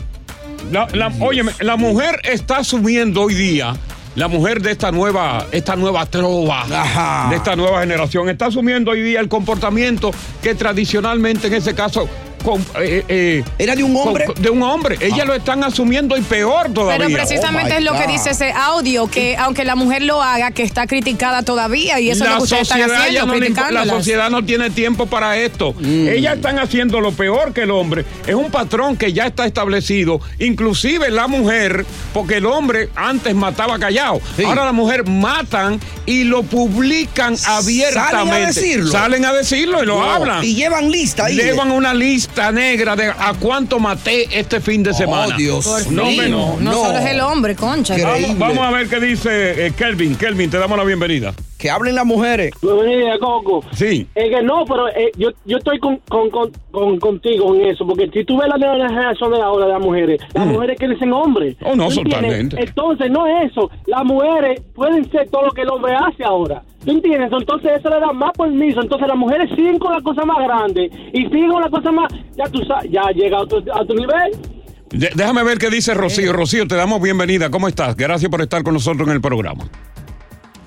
La, 0.70 0.88
la, 0.92 1.12
óyeme, 1.20 1.52
la 1.60 1.76
mujer 1.76 2.20
está 2.24 2.58
asumiendo 2.58 3.22
hoy 3.22 3.34
día, 3.34 3.74
la 4.16 4.26
mujer 4.28 4.60
de 4.62 4.72
esta 4.72 4.90
nueva, 4.90 5.46
esta 5.52 5.76
nueva 5.76 6.06
trova, 6.06 6.62
Ajá. 6.62 7.28
de 7.30 7.36
esta 7.36 7.54
nueva 7.54 7.80
generación, 7.80 8.28
está 8.28 8.46
asumiendo 8.46 8.90
hoy 8.90 9.02
día 9.02 9.20
el 9.20 9.28
comportamiento 9.28 10.10
que 10.42 10.54
tradicionalmente 10.56 11.46
en 11.48 11.54
ese 11.54 11.74
caso 11.74 12.08
con- 12.46 12.64
eh, 12.80 13.04
eh, 13.08 13.44
¿Era 13.58 13.74
de 13.74 13.82
un 13.82 13.92
con- 13.92 14.06
hombre? 14.08 14.24
de 14.38 14.50
un 14.50 14.62
hombre. 14.62 14.96
Ellas 15.00 15.26
lo 15.26 15.34
están 15.34 15.64
asumiendo 15.64 16.16
y 16.16 16.20
peor 16.22 16.72
todavía. 16.72 17.04
Pero 17.06 17.18
precisamente 17.18 17.74
Oh, 17.74 17.78
es 17.78 17.84
lo 17.84 17.92
que 17.94 18.06
dice 18.06 18.30
ese 18.30 18.52
audio, 18.52 19.08
que 19.08 19.36
aunque 19.36 19.64
la 19.64 19.74
mujer 19.74 20.02
lo 20.02 20.22
haga, 20.22 20.52
que 20.52 20.62
está 20.62 20.86
criticada 20.86 21.42
todavía 21.42 21.98
y 21.98 22.10
eso 22.10 22.22
es 22.24 22.30
lo 22.30 22.36
que 22.36 22.42
ustedes 22.44 22.62
están 22.62 22.82
haciendo, 22.82 23.34
no 23.34 23.70
la 23.72 23.84
sociedad 23.84 24.30
no 24.30 24.44
tiene 24.44 24.70
tiempo 24.70 25.06
para 25.06 25.36
esto. 25.38 25.74
Mm. 25.78 26.06
Ellas 26.08 26.36
están 26.36 26.60
haciendo 26.60 27.00
lo 27.00 27.10
peor 27.12 27.52
que 27.52 27.62
el 27.62 27.72
hombre. 27.72 28.04
Es 28.28 28.34
un 28.36 28.50
patrón 28.52 28.96
que 28.96 29.12
ya 29.12 29.26
está 29.26 29.44
establecido. 29.44 30.20
Inclusive 30.38 31.10
la 31.10 31.26
mujer, 31.26 31.84
porque 32.14 32.36
el 32.36 32.46
hombre 32.46 32.90
antes 32.94 33.34
mataba 33.34 33.78
callado. 33.80 34.20
Sí. 34.36 34.44
Ahora 34.44 34.64
la 34.64 34.72
mujer 34.72 35.04
matan 35.08 35.80
y 36.06 36.22
lo 36.22 36.44
publican 36.44 37.34
abiertamente. 37.46 38.60
decirlo. 38.60 38.90
Salen 38.92 39.24
a 39.24 39.32
decirlo 39.32 39.82
y 39.82 39.86
lo 39.86 39.96
Wow. 39.96 40.04
hablan. 40.04 40.44
Y 40.44 40.54
llevan 40.54 40.90
lista 40.90 41.24
ahí. 41.26 41.36
Llevan 41.36 41.70
una 41.72 41.92
lista 41.92 42.35
negra 42.52 42.96
de 42.96 43.08
a 43.08 43.34
cuánto 43.38 43.78
maté 43.78 44.38
este 44.38 44.60
fin 44.60 44.82
de 44.82 44.94
semana. 44.94 45.34
Oh, 45.34 45.38
Dios 45.38 45.64
Por 45.66 45.92
No, 45.92 46.10
no. 46.10 46.28
No, 46.28 46.60
no. 46.60 46.72
solo 46.72 46.98
es 46.98 47.06
el 47.06 47.20
hombre, 47.20 47.56
concha. 47.56 47.96
Vamos 48.36 48.58
a 48.58 48.70
ver 48.70 48.88
qué 48.88 49.00
dice 49.00 49.66
eh, 49.66 49.72
Kelvin. 49.72 50.16
Kelvin, 50.16 50.50
te 50.50 50.58
damos 50.58 50.76
la 50.78 50.84
bienvenida. 50.84 51.34
Que 51.58 51.70
hablen 51.70 51.94
las 51.94 52.04
mujeres. 52.04 52.52
Coco. 53.20 53.62
Sí. 53.72 54.06
Es 54.14 54.28
que 54.30 54.42
no, 54.42 54.64
pero 54.66 54.88
eh, 54.88 55.10
yo, 55.16 55.30
yo 55.46 55.56
estoy 55.56 55.78
con, 55.78 55.96
con, 56.08 56.28
con, 56.30 56.50
con- 56.70 56.98
contigo 56.98 57.54
en 57.54 57.66
eso, 57.66 57.86
porque 57.86 58.08
si 58.12 58.24
tú 58.24 58.36
ves 58.38 58.48
la 58.48 58.58
nueva 58.58 58.88
generación 58.88 59.32
de 59.32 59.40
ahora 59.40 59.66
de 59.66 59.72
las 59.72 59.80
mujeres, 59.80 60.20
las 60.34 60.46
mujeres 60.46 60.78
crecen 60.78 61.12
hombres. 61.12 61.56
Oh, 61.64 61.74
no, 61.74 61.88
totalmente. 61.88 62.60
Entonces, 62.62 63.10
no 63.10 63.26
es 63.26 63.50
eso. 63.50 63.70
Las 63.86 64.04
mujeres 64.04 64.60
pueden 64.74 65.10
ser 65.10 65.28
todo 65.30 65.46
lo 65.46 65.52
que 65.52 65.62
el 65.62 65.70
hombre 65.70 65.94
hace 65.94 66.24
ahora. 66.24 66.62
¿Tú 66.84 66.90
entiendes? 66.92 67.32
Entonces, 67.32 67.70
eso 67.78 67.88
le 67.88 68.00
da 68.00 68.12
más 68.12 68.32
permiso. 68.36 68.80
Entonces, 68.82 69.08
las 69.08 69.16
mujeres 69.16 69.48
siguen 69.56 69.78
con 69.78 69.92
la 69.92 70.00
cosa 70.02 70.24
más 70.24 70.38
grande 70.44 70.90
y 71.12 71.24
siguen 71.24 71.50
con 71.50 71.62
la 71.62 71.70
cosa 71.70 71.90
más. 71.90 72.12
Ya 72.36 72.44
tú 72.44 72.62
sabes, 72.64 72.90
ya 72.90 73.02
llega 73.14 73.38
a 73.38 73.40
otro, 73.42 73.62
a 73.72 73.80
otro 73.80 73.96
nivel. 73.96 74.32
De- 74.90 75.10
déjame 75.14 75.42
ver 75.42 75.58
qué 75.58 75.68
dice 75.70 75.94
Rocío. 75.94 76.32
Rocío, 76.32 76.66
te 76.68 76.76
damos 76.76 77.00
bienvenida. 77.02 77.50
¿Cómo 77.50 77.66
estás? 77.66 77.96
Gracias 77.96 78.30
por 78.30 78.40
estar 78.42 78.62
con 78.62 78.74
nosotros 78.74 79.08
en 79.08 79.14
el 79.14 79.20
programa. 79.20 79.64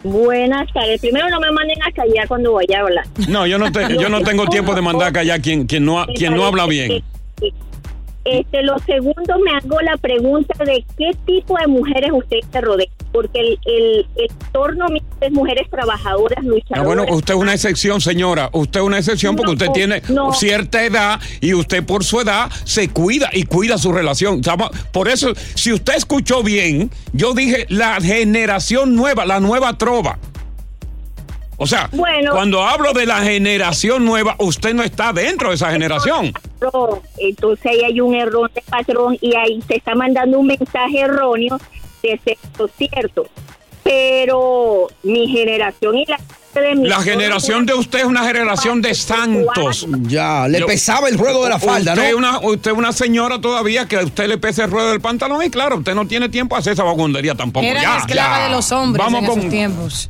Buenas 0.03 0.71
tardes. 0.73 1.01
Primero 1.01 1.29
no 1.29 1.39
me 1.39 1.51
manden 1.51 1.77
a 1.83 1.91
callar 1.91 2.27
cuando 2.27 2.51
voy 2.53 2.65
a 2.75 2.79
hablar. 2.81 3.05
No, 3.27 3.45
yo 3.45 3.57
no, 3.57 3.71
te- 3.71 3.97
yo 3.97 4.07
no 4.09 4.21
tengo 4.21 4.45
tiempo 4.47 4.73
de 4.73 4.81
mandar 4.81 5.09
acá 5.09 5.23
ya 5.23 5.39
quien, 5.39 5.65
quien, 5.67 5.85
no, 5.85 6.05
quien 6.15 6.35
no 6.35 6.45
habla 6.45 6.65
bien. 6.67 7.03
Este, 8.25 8.62
lo 8.63 8.77
segundo 8.79 9.39
me 9.39 9.51
hago 9.51 9.79
la 9.81 9.97
pregunta 9.97 10.63
de 10.63 10.85
qué 10.97 11.12
tipo 11.25 11.57
de 11.57 11.67
mujeres 11.67 12.12
usted 12.13 12.38
se 12.51 12.62
rodea, 12.62 12.88
porque 13.12 13.39
el, 13.39 13.60
el, 13.65 14.08
el 14.15 14.30
entorno 14.45 14.86
es 15.22 15.32
mujeres 15.32 15.69
trabajadoras, 15.69 16.39
Ah, 16.39 16.45
luchadoras. 16.45 16.86
bueno, 16.86 17.06
usted 17.15 17.34
es 17.34 17.39
una 17.39 17.54
excepción, 17.54 18.02
señora. 18.02 18.50
Usted 18.54 18.80
es 18.80 18.86
una 18.86 18.98
excepción 19.00 19.36
porque 19.36 19.52
usted 19.54 19.69
tiene 19.74 20.02
no. 20.10 20.34
cierta 20.34 20.84
edad 20.84 21.19
y 21.41 21.54
usted 21.54 21.84
por 21.86 22.04
su 22.04 22.22
edad 22.22 22.50
se 22.65 22.89
cuida 22.89 23.30
y 23.34 23.43
cuida 23.43 23.78
su 23.78 23.91
relación. 23.91 24.41
Por 24.91 25.08
eso, 25.08 25.34
si 25.56 25.74
usted 25.74 25.95
escuchó 25.95 26.43
bien, 26.43 26.91
yo 27.13 27.34
dije 27.34 27.65
la 27.69 28.00
generación 28.02 28.95
nueva, 28.95 29.26
la 29.26 29.39
nueva 29.39 29.78
trova. 29.78 30.19
O 31.62 31.67
sea, 31.67 31.89
Bueno. 31.91 32.32
cuando 32.32 32.63
hablo 32.63 32.93
de 32.93 33.06
la 33.06 33.17
generación 33.22 34.06
nueva, 34.06 34.36
usted 34.39 34.74
no 34.74 34.82
está 34.82 35.12
dentro 35.12 35.50
de 35.50 35.56
esa 35.56 35.72
generación. 35.72 36.32
Entonces 37.17 37.65
ahí 37.65 37.84
hay 37.84 38.00
un 38.00 38.15
error 38.15 38.50
de 38.54 38.62
patrón 38.62 39.17
y 39.19 39.36
ahí 39.36 39.62
se 39.67 39.76
está 39.76 39.93
mandando 39.93 40.39
un 40.39 40.48
mensaje 40.48 41.02
erróneo 41.02 41.60
de 42.01 42.19
ser 42.23 42.38
cierto. 42.77 43.27
Pero 43.83 44.88
mi 45.03 45.27
generación 45.27 45.97
y 45.97 46.05
la 46.05 46.17
de 46.53 46.75
mi 46.75 46.88
La 46.89 47.01
generación 47.01 47.65
de 47.65 47.73
usted 47.73 47.99
es 47.99 48.05
una 48.05 48.23
generación 48.25 48.81
de 48.81 48.93
santos. 48.93 49.88
Ya, 50.01 50.47
le 50.47 50.59
Yo- 50.59 50.65
pesaba 50.67 51.07
el 51.07 51.17
ruedo 51.17 51.43
de 51.43 51.49
la 51.49 51.59
falda, 51.59 51.93
usted 51.93 52.03
¿no? 52.03 52.09
Es 52.09 52.13
una, 52.15 52.39
usted 52.39 52.71
es 52.71 52.77
una 52.77 52.91
señora 52.91 53.39
todavía 53.39 53.88
que 53.88 53.95
a 53.97 54.03
usted 54.03 54.27
le 54.27 54.38
pesa 54.38 54.65
el 54.65 54.71
ruedo 54.71 54.89
del 54.91 54.99
pantalón 54.99 55.43
y 55.43 55.49
claro, 55.49 55.77
usted 55.77 55.95
no 55.95 56.05
tiene 56.07 56.27
tiempo 56.29 56.55
a 56.55 56.59
hacer 56.59 56.73
esa 56.73 56.83
vagundería 56.83 57.35
tampoco. 57.35 57.65
Era 57.65 57.81
ya, 57.81 57.89
la 57.95 57.99
esclava 57.99 58.38
ya. 58.39 58.43
de 58.45 58.49
los 58.51 58.71
hombres 58.71 59.05
Vamos 59.05 59.21
en 59.21 59.25
con 59.27 59.39
esos 59.39 59.51
tiempos. 59.51 60.09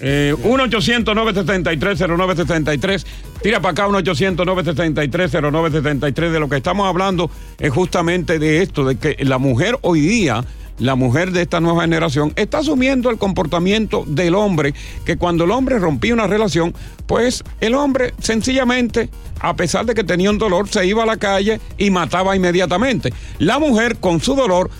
eh, 0.00 0.34
1-800-973-0973. 0.44 3.06
Tira 3.42 3.60
para 3.60 3.72
acá 3.72 3.86
un 3.86 3.94
800-973-0973. 3.96 6.30
De 6.30 6.40
lo 6.40 6.48
que 6.48 6.56
estamos 6.56 6.86
hablando 6.86 7.30
es 7.58 7.70
justamente 7.72 8.38
de 8.38 8.62
esto, 8.62 8.84
de 8.84 8.96
que 8.98 9.16
la 9.24 9.38
mujer 9.38 9.78
hoy 9.82 10.00
día, 10.00 10.44
la 10.80 10.96
mujer 10.96 11.30
de 11.30 11.42
esta 11.42 11.60
nueva 11.60 11.82
generación, 11.82 12.32
está 12.36 12.58
asumiendo 12.58 13.10
el 13.10 13.18
comportamiento 13.18 14.04
del 14.06 14.34
hombre, 14.34 14.74
que 15.04 15.16
cuando 15.16 15.44
el 15.44 15.50
hombre 15.52 15.78
rompía 15.78 16.14
una 16.14 16.26
relación, 16.26 16.74
pues 17.06 17.44
el 17.60 17.74
hombre 17.74 18.14
sencillamente, 18.20 19.10
a 19.40 19.54
pesar 19.54 19.86
de 19.86 19.94
que 19.94 20.02
tenía 20.02 20.30
un 20.30 20.38
dolor, 20.38 20.68
se 20.68 20.86
iba 20.86 21.02
a 21.04 21.06
la 21.06 21.18
calle 21.18 21.60
y 21.78 21.90
mataba 21.90 22.34
inmediatamente. 22.34 23.12
La 23.38 23.58
mujer, 23.58 23.98
con 23.98 24.20
su 24.20 24.34
dolor, 24.34 24.70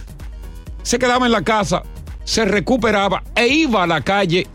se 0.82 0.98
quedaba 0.98 1.26
en 1.26 1.32
la 1.32 1.42
casa, 1.42 1.82
se 2.30 2.44
recuperaba 2.44 3.24
e 3.34 3.48
iba 3.48 3.82
a 3.82 3.88
la 3.88 4.02
calle 4.02 4.46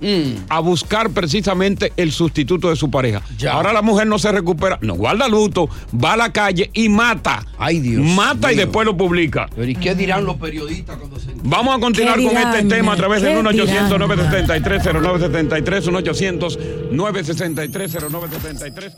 a 0.47 0.59
buscar 0.61 1.09
precisamente 1.09 1.91
el 1.97 2.13
sustituto 2.13 2.69
de 2.69 2.77
su 2.77 2.89
pareja. 2.89 3.21
Ahora 3.51 3.73
la 3.73 3.81
mujer 3.81 4.07
no 4.07 4.17
se 4.17 4.31
recupera, 4.31 4.79
no 4.79 4.93
guarda 4.93 5.27
luto, 5.27 5.67
va 5.93 6.13
a 6.13 6.17
la 6.17 6.31
calle 6.31 6.69
y 6.71 6.88
mata. 6.88 7.45
Ay, 7.57 7.81
Dios. 7.81 8.01
Mata 8.01 8.53
y 8.53 8.55
después 8.55 8.85
lo 8.85 8.95
publica. 8.95 9.49
Pero 9.53 9.69
¿y 9.69 9.75
qué 9.75 9.93
dirán 9.93 10.23
los 10.23 10.38
periodistas 10.38 10.95
cuando 10.95 11.19
se 11.19 11.31
Vamos 11.43 11.75
a 11.75 11.79
continuar 11.81 12.17
¿Qué 12.17 12.27
con 12.27 12.38
este 12.38 12.63
tema 12.63 12.93
a 12.93 12.95
través 12.95 13.21
del 13.21 13.33
¿Qué 13.33 13.39
1 13.39 13.49
800 13.49 13.89
dirán? 13.89 13.99
973 13.99 14.83
0973 14.93 15.88
1 15.88 15.97
800 15.97 16.59
963 16.91 17.91
0973 18.09 18.93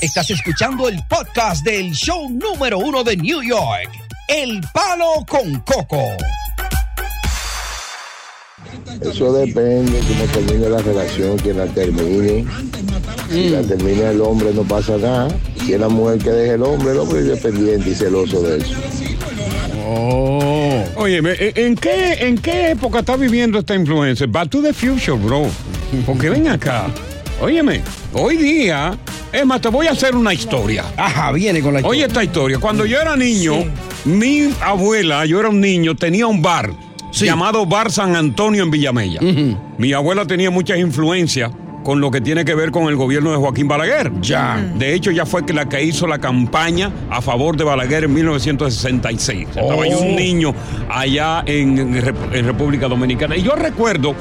Estás 0.00 0.30
escuchando 0.30 0.88
el 0.88 0.98
podcast 1.08 1.64
del 1.64 1.92
show 1.92 2.28
número 2.28 2.78
uno 2.78 3.04
de 3.04 3.16
New 3.16 3.40
York, 3.40 3.88
El 4.26 4.60
Palo 4.74 5.24
con 5.28 5.60
Coco. 5.60 6.02
Eso 9.00 9.32
depende 9.32 10.00
cómo 10.08 10.24
termine 10.32 10.68
la 10.70 10.78
relación, 10.78 11.36
quien 11.38 11.58
la 11.58 11.66
termine. 11.66 12.44
Si 13.30 13.48
la 13.50 13.62
termina 13.62 14.10
el 14.10 14.20
hombre 14.20 14.52
no 14.54 14.62
pasa 14.62 14.96
nada. 14.96 15.28
Si 15.64 15.72
es 15.72 15.80
la 15.80 15.88
mujer 15.88 16.18
que 16.18 16.30
deja 16.30 16.54
el 16.54 16.62
hombre, 16.62 16.92
el 16.92 16.98
hombre 16.98 17.20
es 17.20 17.26
dependiente 17.26 17.90
y 17.90 17.94
celoso 17.94 18.42
de 18.42 18.58
eso. 18.58 18.74
Oh. 19.86 20.82
Oye, 20.96 21.20
¿en 21.56 21.74
qué, 21.76 22.14
¿en 22.20 22.38
qué 22.38 22.70
época 22.70 23.00
está 23.00 23.16
viviendo 23.16 23.58
esta 23.58 23.74
influencer? 23.74 24.28
Back 24.28 24.50
to 24.50 24.62
the 24.62 24.72
future, 24.72 25.16
bro. 25.16 25.46
Porque 26.06 26.30
ven 26.30 26.48
acá. 26.48 26.86
Óyeme, 27.40 27.82
hoy 28.14 28.36
día, 28.36 28.98
es 29.30 29.44
más, 29.44 29.60
te 29.60 29.68
voy 29.68 29.86
a 29.88 29.90
hacer 29.90 30.16
una 30.16 30.32
historia. 30.32 30.84
Ajá, 30.96 31.32
viene 31.32 31.60
con 31.60 31.74
la 31.74 31.80
Oye 31.80 32.06
esta 32.06 32.24
historia. 32.24 32.58
Cuando 32.58 32.86
yo 32.86 32.98
era 32.98 33.14
niño, 33.14 33.64
mi 34.06 34.50
abuela, 34.60 35.26
yo 35.26 35.40
era 35.40 35.50
un 35.50 35.60
niño, 35.60 35.94
tenía 35.94 36.26
un 36.26 36.40
bar 36.40 36.85
llamado 37.12 37.66
Bar 37.66 37.90
San 37.90 38.14
Antonio 38.16 38.62
en 38.62 38.70
Villamella. 38.70 39.20
Mi 39.78 39.92
abuela 39.92 40.26
tenía 40.26 40.50
muchas 40.50 40.78
influencias 40.78 41.50
con 41.82 42.00
lo 42.00 42.10
que 42.10 42.20
tiene 42.20 42.44
que 42.44 42.54
ver 42.56 42.72
con 42.72 42.88
el 42.88 42.96
gobierno 42.96 43.30
de 43.30 43.36
Joaquín 43.36 43.68
Balaguer. 43.68 44.10
Ya. 44.20 44.56
De 44.76 44.92
hecho, 44.92 45.12
ya 45.12 45.24
fue 45.24 45.46
que 45.46 45.52
la 45.52 45.68
que 45.68 45.84
hizo 45.84 46.06
la 46.08 46.18
campaña 46.18 46.90
a 47.10 47.22
favor 47.22 47.56
de 47.56 47.62
Balaguer 47.62 48.04
en 48.04 48.14
1966. 48.14 49.48
Estaba 49.50 49.86
yo 49.86 49.98
Oh. 49.98 50.02
un 50.02 50.16
niño 50.16 50.52
allá 50.90 51.42
en, 51.46 51.78
en 52.32 52.44
República 52.44 52.88
Dominicana. 52.88 53.36
Y 53.36 53.42
yo 53.42 53.52
recuerdo 53.54 54.14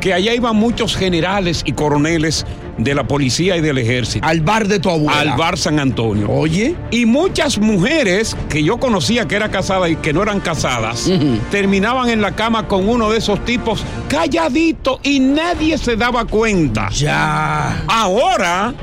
que 0.00 0.12
allá 0.14 0.34
iban 0.34 0.56
muchos 0.56 0.96
generales 0.96 1.62
y 1.66 1.72
coroneles 1.72 2.46
de 2.78 2.94
la 2.94 3.04
policía 3.04 3.56
y 3.56 3.60
del 3.60 3.78
ejército. 3.78 4.26
Al 4.26 4.40
bar 4.40 4.66
de 4.68 4.80
tu 4.80 4.90
abuela. 4.90 5.20
Al 5.20 5.38
bar 5.38 5.58
San 5.58 5.78
Antonio. 5.78 6.30
Oye. 6.30 6.74
Y 6.90 7.06
muchas 7.06 7.58
mujeres 7.58 8.36
que 8.48 8.62
yo 8.62 8.78
conocía 8.78 9.26
que 9.26 9.36
eran 9.36 9.50
casadas 9.50 9.90
y 9.90 9.96
que 9.96 10.12
no 10.12 10.22
eran 10.22 10.40
casadas, 10.40 11.10
terminaban 11.50 12.08
en 12.08 12.20
la 12.20 12.32
cama 12.32 12.68
con 12.68 12.88
uno 12.88 13.10
de 13.10 13.18
esos 13.18 13.44
tipos 13.44 13.84
calladito 14.08 15.00
y 15.02 15.20
nadie 15.20 15.78
se 15.78 15.96
daba 15.96 16.24
cuenta. 16.24 16.88
Ya. 16.90 17.84
Ahora, 17.86 18.74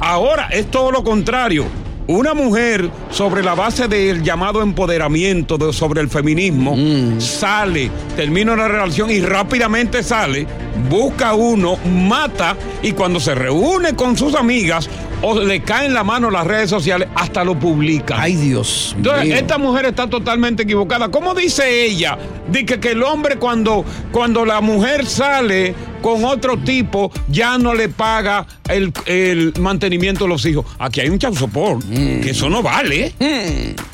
ahora 0.00 0.48
es 0.50 0.70
todo 0.70 0.90
lo 0.90 1.02
contrario. 1.02 1.66
Una 2.08 2.32
mujer 2.32 2.88
sobre 3.10 3.42
la 3.42 3.54
base 3.54 3.86
del 3.86 4.22
llamado 4.22 4.62
empoderamiento 4.62 5.58
de- 5.58 5.74
sobre 5.74 6.00
el 6.00 6.08
feminismo 6.08 6.74
sale, 7.20 7.90
termina 8.16 8.54
una 8.54 8.66
relación 8.66 9.10
y 9.10 9.20
rápidamente 9.20 10.02
sale, 10.02 10.46
busca 10.88 11.34
uno, 11.34 11.76
mata 11.84 12.56
y 12.82 12.92
cuando 12.92 13.20
se 13.20 13.34
reúne 13.34 13.94
con 13.94 14.16
sus 14.16 14.34
amigas 14.34 14.88
o 15.20 15.38
le 15.38 15.60
caen 15.62 15.92
la 15.92 16.02
mano 16.02 16.30
las 16.30 16.46
redes 16.46 16.70
sociales, 16.70 17.08
hasta 17.14 17.44
lo 17.44 17.58
publica. 17.58 18.22
Ay, 18.22 18.36
Dios. 18.36 18.94
Entonces, 18.96 19.24
mío. 19.26 19.34
esta 19.34 19.58
mujer 19.58 19.84
está 19.86 20.08
totalmente 20.08 20.62
equivocada. 20.62 21.10
¿Cómo 21.10 21.34
dice 21.34 21.84
ella? 21.84 22.16
Dice 22.50 22.80
que 22.80 22.92
el 22.92 23.02
hombre 23.02 23.36
cuando, 23.36 23.84
cuando 24.12 24.46
la 24.46 24.60
mujer 24.62 25.04
sale 25.04 25.74
con 26.00 26.24
otro 26.24 26.56
tipo, 26.58 27.10
ya 27.28 27.58
no 27.58 27.74
le 27.74 27.88
paga 27.88 28.46
el, 28.68 28.92
el 29.06 29.52
mantenimiento 29.60 30.24
de 30.24 30.28
los 30.30 30.44
hijos. 30.46 30.64
Aquí 30.78 31.00
hay 31.00 31.08
un 31.08 31.18
child 31.18 31.36
support, 31.36 31.82
que 31.88 32.30
eso 32.30 32.48
no 32.48 32.62
vale. 32.62 33.12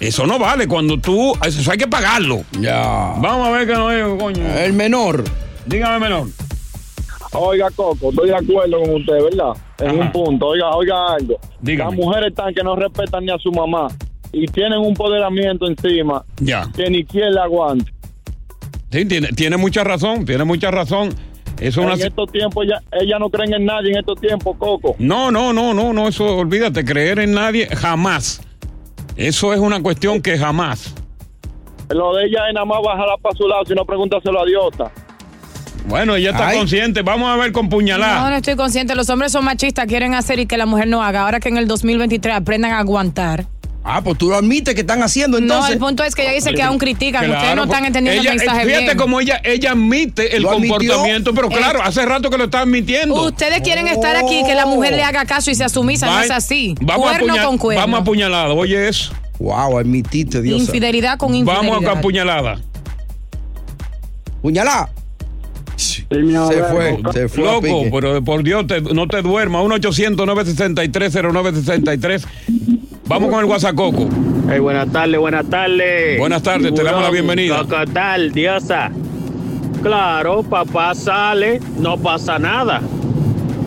Eso 0.01 0.27
no 0.27 0.39
vale. 0.39 0.67
Cuando 0.69 0.99
tú, 0.99 1.33
eso 1.45 1.71
hay 1.71 1.79
que 1.79 1.87
pagarlo. 1.89 2.43
Ya. 2.61 2.81
Vamos 3.19 3.49
a 3.49 3.51
ver 3.51 3.67
que 3.67 3.75
no 3.75 3.91
es, 3.91 4.21
coño. 4.23 4.59
El 4.59 4.73
menor. 4.73 5.25
Dígame, 5.67 5.99
menor. 5.99 6.29
Oiga, 7.37 7.69
Coco, 7.75 8.11
estoy 8.11 8.29
de 8.29 8.37
acuerdo 8.37 8.81
con 8.81 8.95
usted, 8.95 9.15
¿verdad? 9.15 9.53
En 9.81 9.99
un 10.01 10.13
punto. 10.13 10.47
Oiga, 10.49 10.71
oiga 10.71 11.15
algo. 11.15 11.39
Las 11.63 11.93
mujeres 11.93 12.29
están 12.31 12.55
que 12.55 12.63
no 12.63 12.77
respetan 12.77 13.25
ni 13.25 13.33
a 13.33 13.39
su 13.39 13.51
mamá 13.51 13.89
y 14.33 14.47
tienen 14.47 14.79
un 14.79 14.95
poderamiento 14.95 15.67
encima 15.67 16.25
Ya. 16.39 16.69
que 16.77 16.89
ni 16.91 17.05
quien 17.05 17.33
le 17.35 17.41
aguante. 17.41 17.93
Sí, 18.93 19.05
tiene, 19.07 19.29
tiene 19.29 19.57
mucha 19.57 19.83
razón, 19.83 20.25
tiene 20.25 20.45
mucha 20.45 20.71
razón. 20.71 21.13
Eso 21.61 21.81
es 21.81 21.87
una... 21.87 21.95
En 21.95 22.03
estos 22.03 22.31
tiempos 22.33 22.67
ya, 22.69 22.81
ellas 23.01 23.19
no 23.21 23.31
creen 23.31 23.55
en 23.55 23.65
nadie 23.65 23.93
en 23.93 23.99
estos 23.99 24.21
tiempos, 24.21 24.57
Coco. 24.59 24.97
No, 24.99 25.31
no, 25.31 25.53
no, 25.53 25.73
no, 25.75 25.93
no, 25.93 26.09
eso 26.09 26.37
olvídate, 26.37 26.85
creer 26.85 27.19
en 27.21 27.33
nadie 27.33 27.67
jamás. 27.69 28.41
Eso 29.17 29.53
es 29.55 29.61
una 29.61 29.81
cuestión 29.81 30.21
que 30.21 30.37
jamás. 30.37 30.95
Lo 31.91 32.15
de 32.15 32.27
ella 32.27 32.49
es 32.49 32.55
nada 32.55 32.67
más 32.67 32.79
bajarla 32.83 33.17
para 33.21 33.37
su 33.37 33.47
lado, 33.47 33.65
si 33.65 33.75
no 33.75 33.85
pregúntaselo 33.85 34.41
a 34.41 34.45
Diota. 34.45 34.91
Bueno, 35.87 36.17
ella 36.17 36.31
está 36.31 36.49
Ay. 36.49 36.59
consciente. 36.59 37.03
Vamos 37.03 37.29
a 37.29 37.37
ver 37.37 37.53
con 37.53 37.69
puñalada. 37.69 38.23
No, 38.23 38.31
no 38.31 38.37
estoy 38.37 38.57
consciente. 38.57 38.95
Los 38.95 39.11
hombres 39.11 39.33
son 39.33 39.45
machistas, 39.45 39.87
quieren 39.87 40.15
hacer 40.15 40.39
y 40.39 40.47
que 40.47 40.57
la 40.57 40.67
mujer 40.67 40.89
no 40.89 41.03
haga. 41.03 41.23
Ahora 41.25 41.41
que 41.41 41.51
en 41.51 41.59
el 41.59 41.69
2023 41.69 42.37
aprendan 42.37 42.73
a 42.73 42.79
aguantar. 42.79 43.47
Ah, 43.87 44.01
pues 44.03 44.17
tú 44.17 44.31
lo 44.31 44.37
admites 44.37 44.75
que 44.75 44.81
están 44.81 45.03
haciendo 45.03 45.39
No, 45.39 45.45
entonces. 45.45 45.73
el 45.75 45.79
punto 45.79 46.03
es 46.05 46.15
que 46.15 46.23
ella 46.23 46.33
dice 46.33 46.55
que 46.55 46.63
aún 46.63 46.79
critican. 46.79 47.23
Claro, 47.27 47.39
Ustedes 47.39 47.57
no 47.57 47.65
están 47.65 47.81
pues, 47.81 47.89
entendiendo 47.89 48.23
ella- 48.23 48.31
el 48.33 48.39
mensaje 48.39 48.65
Fíjate 48.65 48.85
bien. 48.85 48.97
cómo 48.97 49.21
ella, 49.21 49.41
ella 49.45 49.73
admite 49.73 50.35
el 50.37 50.43
¿Lo 50.43 50.53
admitió? 50.53 50.77
comportamiento, 50.79 51.35
pero 51.35 51.51
Eh, 51.51 51.55
claro, 51.55 51.83
hace 51.83 52.07
rato 52.07 52.31
que 52.31 52.39
lo 52.39 52.45
está 52.45 52.61
admitiendo. 52.61 53.15
Ustedes 53.27 53.61
quieren 53.61 53.87
estar 53.87 54.17
aquí 54.17 54.41
y 54.41 54.45
que 54.47 54.55
la 54.55 54.65
mujer 54.65 54.95
le 54.95 55.03
haga 55.03 55.27
caso 55.27 55.51
y 55.51 55.55
se 55.55 55.65
asumisa. 55.65 56.07
No 56.07 56.19
es 56.21 56.31
así. 56.31 56.75
Vamos 56.81 57.15
a, 57.15 57.19
cuerno 57.19 57.37
con 57.45 57.59
cuerno. 57.59 57.83
vamos 57.83 57.99
a 57.99 58.03
apuñalada, 58.03 58.55
oye 58.55 58.89
eso. 58.89 59.13
Wow, 59.39 59.77
admitiste, 59.79 60.41
Dios. 60.41 60.61
Infidelidad 60.63 61.19
con 61.19 61.35
infidelidad. 61.35 61.71
Vamos 61.71 61.85
a 61.87 61.93
apuñalada. 61.99 62.61
Puñalada. 64.41 64.89
Se 65.77 66.05
fue, 66.07 66.99
se 67.13 67.29
fue 67.29 67.45
Loco, 67.45 67.83
pero 67.93 68.23
por 68.25 68.43
Dios, 68.45 68.67
te- 68.67 68.81
no 68.81 69.07
te 69.09 69.21
duermas. 69.23 69.63
1-800-963-0963. 69.65 72.25
Vamos 73.07 73.31
con 73.31 73.41
el 73.41 73.47
guasacoco. 73.47 74.09
Hey, 74.51 74.61
buenas 74.61 74.91
tardes, 74.91 75.21
buenas 75.21 75.49
tardes. 75.49 76.19
Buenas 76.19 76.43
tardes, 76.43 76.73
te 76.73 76.83
damos 76.83 77.03
la 77.03 77.11
bienvenida. 77.11 77.65
¿Qué 77.69 77.93
tal, 77.93 78.33
diosa? 78.33 78.91
Claro, 79.83 80.43
papá 80.43 80.95
sale, 80.95 81.61
no 81.79 81.99
pasa 81.99 82.39
nada. 82.39 82.81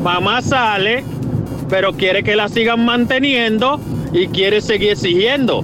Mamá 0.02 0.42
sale, 0.42 1.04
pero 1.70 1.94
quiere 1.94 2.24
que 2.24 2.36
la 2.36 2.50
sigan 2.50 2.84
manteniendo 2.84 3.80
y 4.12 4.28
quiere 4.28 4.60
seguir 4.60 4.92
exigiendo. 4.92 5.64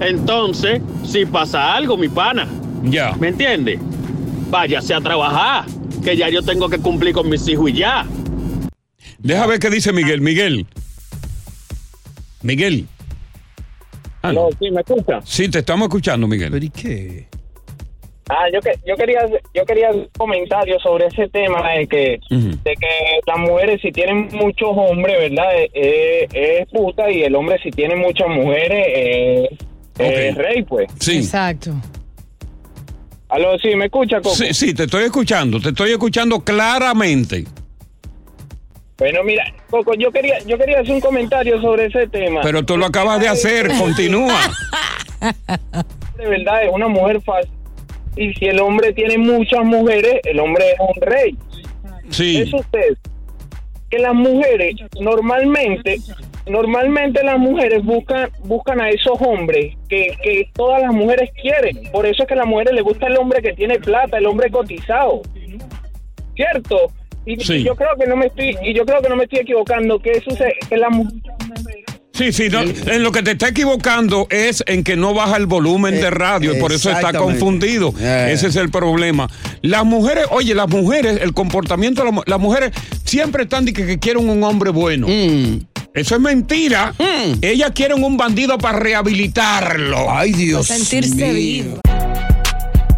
Entonces, 0.00 0.82
si 1.04 1.24
pasa 1.24 1.74
algo, 1.74 1.96
mi 1.96 2.08
pana. 2.08 2.46
Ya. 2.82 3.14
¿Me 3.18 3.28
entiende? 3.28 3.78
Váyase 4.50 4.92
a 4.92 5.00
trabajar, 5.00 5.64
que 6.02 6.14
ya 6.14 6.28
yo 6.28 6.42
tengo 6.42 6.68
que 6.68 6.78
cumplir 6.78 7.14
con 7.14 7.30
mis 7.30 7.48
hijos 7.48 7.70
y 7.70 7.74
ya. 7.74 8.04
Deja 9.18 9.46
ver 9.46 9.58
qué 9.58 9.70
dice 9.70 9.92
Miguel. 9.94 10.20
Miguel. 10.20 10.66
Miguel. 12.42 12.86
No. 14.32 14.48
¿sí 14.58 14.70
me 14.70 14.80
escucha? 14.80 15.20
Sí, 15.24 15.48
te 15.48 15.58
estamos 15.60 15.88
escuchando, 15.88 16.26
Miguel. 16.26 16.50
¿Pero 16.50 16.64
y 16.64 16.70
qué? 16.70 17.26
Ah, 18.28 18.46
yo, 18.50 18.60
que, 18.60 18.72
yo 18.86 18.96
quería 18.96 19.20
yo 19.52 19.66
quería 19.66 19.90
un 19.90 20.08
comentario 20.16 20.80
sobre 20.80 21.06
ese 21.06 21.28
tema 21.28 21.72
de 21.72 21.86
que 21.86 22.20
de 22.30 22.74
que 22.74 23.20
las 23.26 23.38
mujeres 23.38 23.82
si 23.82 23.92
tienen 23.92 24.28
muchos 24.32 24.70
hombres, 24.70 25.18
¿verdad? 25.18 25.54
Eh, 25.54 25.70
eh, 25.74 26.58
es 26.60 26.68
puta 26.70 27.10
y 27.10 27.22
el 27.22 27.34
hombre 27.34 27.58
si 27.62 27.70
tiene 27.70 27.96
muchas 27.96 28.28
mujeres 28.28 28.86
eh, 28.88 29.48
es 29.98 30.34
rey, 30.36 30.62
pues. 30.62 30.90
Sí. 30.98 31.18
Exacto. 31.18 31.72
Aló, 33.28 33.58
sí, 33.58 33.74
¿me 33.74 33.86
escucha, 33.86 34.18
Coco? 34.18 34.34
Sí, 34.34 34.54
sí, 34.54 34.74
te 34.74 34.84
estoy 34.84 35.04
escuchando, 35.04 35.60
te 35.60 35.70
estoy 35.70 35.90
escuchando 35.90 36.40
claramente. 36.40 37.44
Bueno, 38.96 39.22
mira, 39.24 39.44
Coco, 39.74 39.94
yo 39.94 40.12
quería 40.12 40.38
yo 40.46 40.56
quería 40.56 40.78
hacer 40.78 40.94
un 40.94 41.00
comentario 41.00 41.60
sobre 41.60 41.86
ese 41.86 42.06
tema. 42.06 42.42
Pero 42.44 42.64
tú 42.64 42.76
lo 42.76 42.86
acabas 42.86 43.18
de 43.18 43.26
hacer, 43.26 43.66
continúa. 43.76 44.38
De 46.16 46.28
verdad 46.28 46.62
es 46.62 46.72
una 46.72 46.86
mujer 46.86 47.20
fácil. 47.22 47.50
Y 48.14 48.32
si 48.34 48.44
el 48.44 48.60
hombre 48.60 48.92
tiene 48.92 49.18
muchas 49.18 49.64
mujeres, 49.64 50.20
el 50.22 50.38
hombre 50.38 50.64
es 50.70 50.78
un 50.78 51.02
rey. 51.02 51.36
Sí. 52.08 52.42
¿Es 52.42 52.54
usted 52.54 52.96
que 53.90 53.98
las 53.98 54.14
mujeres 54.14 54.76
normalmente 55.00 55.98
normalmente 56.46 57.24
las 57.24 57.40
mujeres 57.40 57.84
buscan 57.84 58.30
buscan 58.44 58.80
a 58.80 58.90
esos 58.90 59.20
hombres 59.20 59.74
que, 59.88 60.16
que 60.22 60.50
todas 60.52 60.82
las 60.82 60.92
mujeres 60.92 61.30
quieren. 61.42 61.90
Por 61.90 62.06
eso 62.06 62.22
es 62.22 62.28
que 62.28 62.34
a 62.34 62.36
las 62.36 62.46
mujeres 62.46 62.74
les 62.74 62.84
gusta 62.84 63.08
el 63.08 63.16
hombre 63.16 63.42
que 63.42 63.54
tiene 63.54 63.80
plata, 63.80 64.18
el 64.18 64.26
hombre 64.26 64.52
cotizado. 64.52 65.22
¿Cierto? 66.36 66.92
Y, 67.26 67.42
Sí. 67.44 67.54
y 67.54 67.64
yo 67.64 67.74
creo 67.74 67.90
que 67.98 68.06
no 68.06 68.16
me 68.16 68.26
estoy 68.26 68.56
y 68.62 68.74
yo 68.74 68.84
creo 68.84 69.00
que 69.02 69.08
no 69.08 69.16
me 69.16 69.24
estoy 69.24 69.40
equivocando 69.40 69.98
que 69.98 70.20
sucede 70.20 70.54
que 70.68 70.76
la 70.76 70.88
Sí, 72.12 72.32
sí, 72.32 72.48
no, 72.48 72.60
en 72.60 73.02
lo 73.02 73.10
que 73.10 73.24
te 73.24 73.32
está 73.32 73.48
equivocando 73.48 74.28
es 74.30 74.62
en 74.68 74.84
que 74.84 74.94
no 74.94 75.14
baja 75.14 75.36
el 75.36 75.46
volumen 75.46 75.94
de 75.96 76.10
radio 76.10 76.54
y 76.56 76.60
por 76.60 76.70
eso 76.70 76.88
está 76.92 77.10
Eh, 77.10 77.14
confundido. 77.14 77.92
Eh. 77.98 78.28
Ese 78.30 78.46
es 78.46 78.54
el 78.56 78.70
problema. 78.70 79.28
Las 79.62 79.84
mujeres, 79.84 80.26
oye, 80.30 80.54
las 80.54 80.68
mujeres, 80.68 81.18
el 81.20 81.32
comportamiento 81.34 82.04
de 82.04 82.12
las, 82.12 82.20
las 82.26 82.38
mujeres 82.38 82.70
siempre 83.04 83.42
están 83.42 83.64
de 83.64 83.72
que, 83.72 83.84
que 83.84 83.98
quieren 83.98 84.28
un 84.28 84.44
hombre 84.44 84.70
bueno. 84.70 85.08
Mm. 85.08 85.66
Eso 85.92 86.14
es 86.14 86.20
mentira. 86.20 86.94
Ellas 87.42 87.72
quieren 87.74 88.04
un 88.04 88.16
bandido 88.16 88.58
para 88.58 88.78
rehabilitarlo. 88.78 90.08
Ay, 90.08 90.32
Dios. 90.32 90.68
Sentirse 90.68 91.32
vivo. 91.32 91.80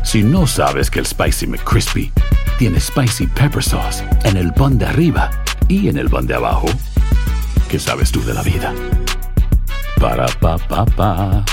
Si 0.04 0.22
no 0.22 0.46
sabes 0.46 0.90
que 0.90 0.98
el 1.00 1.06
Spicy 1.06 1.46
McCrispy 1.46 2.12
tiene 2.58 2.80
Spicy 2.80 3.26
Pepper 3.26 3.62
Sauce 3.62 4.04
en 4.24 4.36
el 4.36 4.52
pan 4.52 4.78
de 4.78 4.86
arriba 4.86 5.30
y 5.68 5.88
en 5.88 5.98
el 5.98 6.08
pan 6.08 6.26
de 6.26 6.34
abajo, 6.34 6.66
¿qué 7.68 7.78
sabes 7.78 8.10
tú 8.10 8.24
de 8.24 8.34
la 8.34 8.42
vida? 8.42 8.74
Para, 10.00 10.26
pa, 10.40 10.56
pa, 10.58 10.84
pa. 10.84 11.44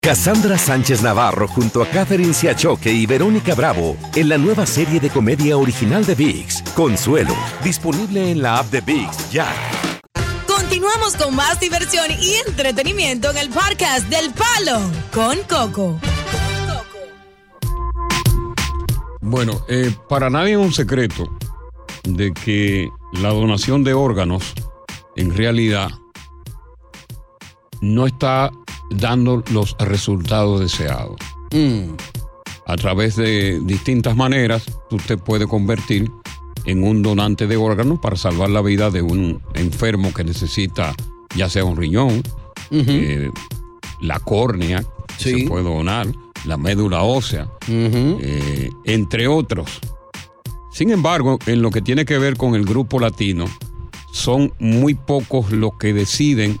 Cassandra 0.00 0.58
Sánchez 0.58 1.02
Navarro 1.02 1.48
junto 1.48 1.82
a 1.82 1.86
Catherine 1.86 2.34
Siachoque 2.34 2.92
y 2.92 3.06
Verónica 3.06 3.54
Bravo 3.54 3.96
en 4.14 4.28
la 4.28 4.36
nueva 4.36 4.66
serie 4.66 5.00
de 5.00 5.08
comedia 5.08 5.56
original 5.56 6.04
de 6.04 6.14
VIX, 6.14 6.62
Consuelo, 6.74 7.34
disponible 7.62 8.30
en 8.30 8.42
la 8.42 8.58
app 8.58 8.70
de 8.70 8.82
VIX 8.82 9.30
ya. 9.30 9.48
Continuamos 10.46 11.16
con 11.16 11.34
más 11.34 11.58
diversión 11.58 12.06
y 12.20 12.34
entretenimiento 12.46 13.30
en 13.30 13.38
el 13.38 13.48
podcast 13.48 14.06
del 14.08 14.30
Palo 14.32 14.80
con 15.12 15.38
Coco. 15.48 15.98
Bueno, 19.34 19.64
eh, 19.66 19.92
para 20.08 20.30
nadie 20.30 20.52
es 20.52 20.58
un 20.58 20.72
secreto 20.72 21.28
de 22.04 22.32
que 22.32 22.88
la 23.14 23.30
donación 23.30 23.82
de 23.82 23.92
órganos 23.92 24.54
en 25.16 25.34
realidad 25.36 25.90
no 27.80 28.06
está 28.06 28.52
dando 28.90 29.42
los 29.50 29.76
resultados 29.80 30.60
deseados. 30.60 31.16
A 32.64 32.76
través 32.76 33.16
de 33.16 33.58
distintas 33.64 34.14
maneras, 34.14 34.66
tú 34.88 34.98
te 34.98 35.16
puedes 35.16 35.48
convertir 35.48 36.12
en 36.64 36.84
un 36.84 37.02
donante 37.02 37.48
de 37.48 37.56
órganos 37.56 37.98
para 37.98 38.14
salvar 38.14 38.50
la 38.50 38.62
vida 38.62 38.88
de 38.92 39.02
un 39.02 39.42
enfermo 39.54 40.14
que 40.14 40.22
necesita 40.22 40.94
ya 41.34 41.50
sea 41.50 41.64
un 41.64 41.76
riñón, 41.76 42.22
eh, 42.70 43.32
la 44.00 44.20
córnea, 44.20 44.84
que 45.18 45.38
se 45.40 45.48
puede 45.48 45.64
donar, 45.64 46.06
la 46.44 46.56
médula 46.56 47.02
ósea, 47.02 47.48
eh, 47.68 48.70
entre 48.84 49.28
otros. 49.28 49.80
Sin 50.72 50.90
embargo, 50.90 51.38
en 51.46 51.62
lo 51.62 51.70
que 51.70 51.82
tiene 51.82 52.04
que 52.04 52.18
ver 52.18 52.36
con 52.36 52.54
el 52.54 52.64
grupo 52.64 52.98
latino, 52.98 53.46
son 54.12 54.52
muy 54.58 54.94
pocos 54.94 55.50
los 55.50 55.76
que 55.78 55.92
deciden 55.92 56.58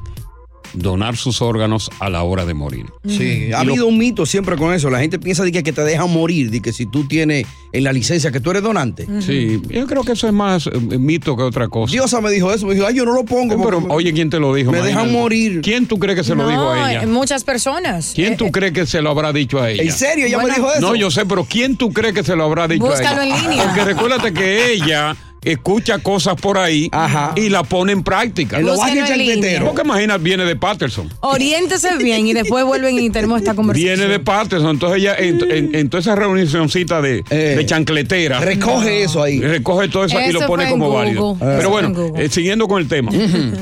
donar 0.74 1.16
sus 1.16 1.40
órganos 1.42 1.90
a 2.00 2.10
la 2.10 2.22
hora 2.22 2.44
de 2.44 2.54
morir. 2.54 2.86
Sí, 3.06 3.46
Y 3.48 3.52
ha 3.52 3.62
lo- 3.64 3.72
habido 3.72 3.86
un 3.86 3.98
mito 3.98 4.26
siempre 4.26 4.56
con 4.56 4.74
eso. 4.74 4.90
La 4.90 5.00
gente 5.00 5.18
piensa 5.18 5.44
de 5.44 5.52
que, 5.52 5.62
que 5.62 5.72
te 5.72 5.82
dejan 5.82 6.10
morir, 6.10 6.50
de 6.50 6.60
que 6.60 6.72
si 6.72 6.86
tú 6.86 7.06
tienes 7.06 7.46
en 7.72 7.84
la 7.84 7.92
licencia 7.92 8.30
que 8.30 8.40
tú 8.40 8.50
eres 8.50 8.62
donante. 8.62 9.06
Sí, 9.20 9.60
yo 9.68 9.86
creo 9.86 10.02
que 10.04 10.12
eso 10.12 10.26
es 10.26 10.32
más 10.32 10.66
eh, 10.68 10.70
mito 10.98 11.36
que 11.36 11.42
otra 11.42 11.68
cosa. 11.68 11.92
Diosa 11.92 12.20
me 12.20 12.30
dijo 12.30 12.52
eso, 12.52 12.66
me 12.66 12.74
dijo, 12.74 12.86
ay, 12.86 12.94
yo 12.94 13.04
no 13.04 13.12
lo 13.14 13.24
pongo. 13.24 13.56
Pero 13.64 13.80
porque 13.80 13.94
oye, 13.94 14.12
¿quién 14.12 14.30
te 14.30 14.38
lo 14.38 14.54
dijo? 14.54 14.70
Me 14.72 14.80
dejan 14.82 15.10
morir. 15.12 15.60
¿Quién 15.62 15.86
tú 15.86 15.98
crees 15.98 16.18
que 16.18 16.24
se 16.24 16.34
lo 16.34 16.48
dijo 16.48 16.70
a 16.70 16.90
ella? 16.92 17.02
No, 17.06 17.12
muchas 17.12 17.44
personas. 17.44 18.12
¿Quién 18.14 18.34
Eh, 18.34 18.36
tú 18.36 18.50
crees 18.50 18.72
que 18.72 18.86
se 18.86 19.00
lo 19.02 19.10
habrá 19.10 19.32
dicho 19.32 19.60
a 19.60 19.70
ella? 19.70 19.82
¿En 19.82 19.92
serio? 19.92 20.26
¿Ella 20.26 20.38
me 20.38 20.46
dijo 20.46 20.70
eso? 20.70 20.80
No, 20.80 20.94
yo 20.94 21.10
sé, 21.10 21.26
pero 21.26 21.44
¿quién 21.44 21.76
tú 21.76 21.92
crees 21.92 22.14
que 22.14 22.22
se 22.24 22.36
lo 22.36 22.44
habrá 22.44 22.68
dicho 22.68 22.84
Búscalo 22.86 23.20
a 23.22 23.26
ella? 23.26 23.36
en 23.38 23.42
línea. 23.50 23.64
Porque 23.64 23.84
recuérdate 23.84 24.32
que 24.32 24.72
ella 24.72 25.16
escucha 25.44 25.98
cosas 25.98 26.34
por 26.36 26.58
ahí 26.58 26.90
y 27.36 27.48
la 27.48 27.62
pone 27.62 27.92
en 27.92 28.02
práctica. 28.02 28.58
Barrios 28.58 28.80
en 28.80 28.94
línea. 28.94 29.06
chancleteros. 29.34 29.68
Porque 29.68 29.82
imagina, 29.82 30.16
viene 30.18 30.44
de 30.44 30.56
Patterson. 30.56 31.10
Oriéntese 31.20 31.96
bien 31.98 32.26
y 32.26 32.32
después 32.32 32.64
vuelven 32.64 32.98
y 32.98 33.10
tenemos 33.10 33.38
esta 33.40 33.54
conversación. 33.54 33.96
Viene 33.96 34.10
de 34.12 34.20
Patterson, 34.20 34.70
entonces 34.70 34.98
ella 35.00 35.14
en, 35.16 35.50
en- 35.50 35.74
en 35.74 35.88
toda 35.90 36.00
esa 36.00 36.14
reunioncita 36.16 37.00
de, 37.02 37.22
de 37.22 37.66
chancletera. 37.66 38.38
Eh, 38.42 38.44
recoge 38.44 39.02
eso 39.02 39.22
ahí. 39.22 39.40
Recoge 39.40 39.88
todo 39.88 40.04
eso 40.04 40.20
y 40.20 40.32
lo 40.32 40.46
pone 40.46 40.68
como 40.70 40.86
Google. 40.88 41.04
válido. 41.04 41.36
Pero 41.38 41.70
bueno, 41.70 42.12
eh, 42.16 42.28
siguiendo 42.30 42.66
con 42.68 42.80
el 42.82 42.88
tema. 42.88 43.10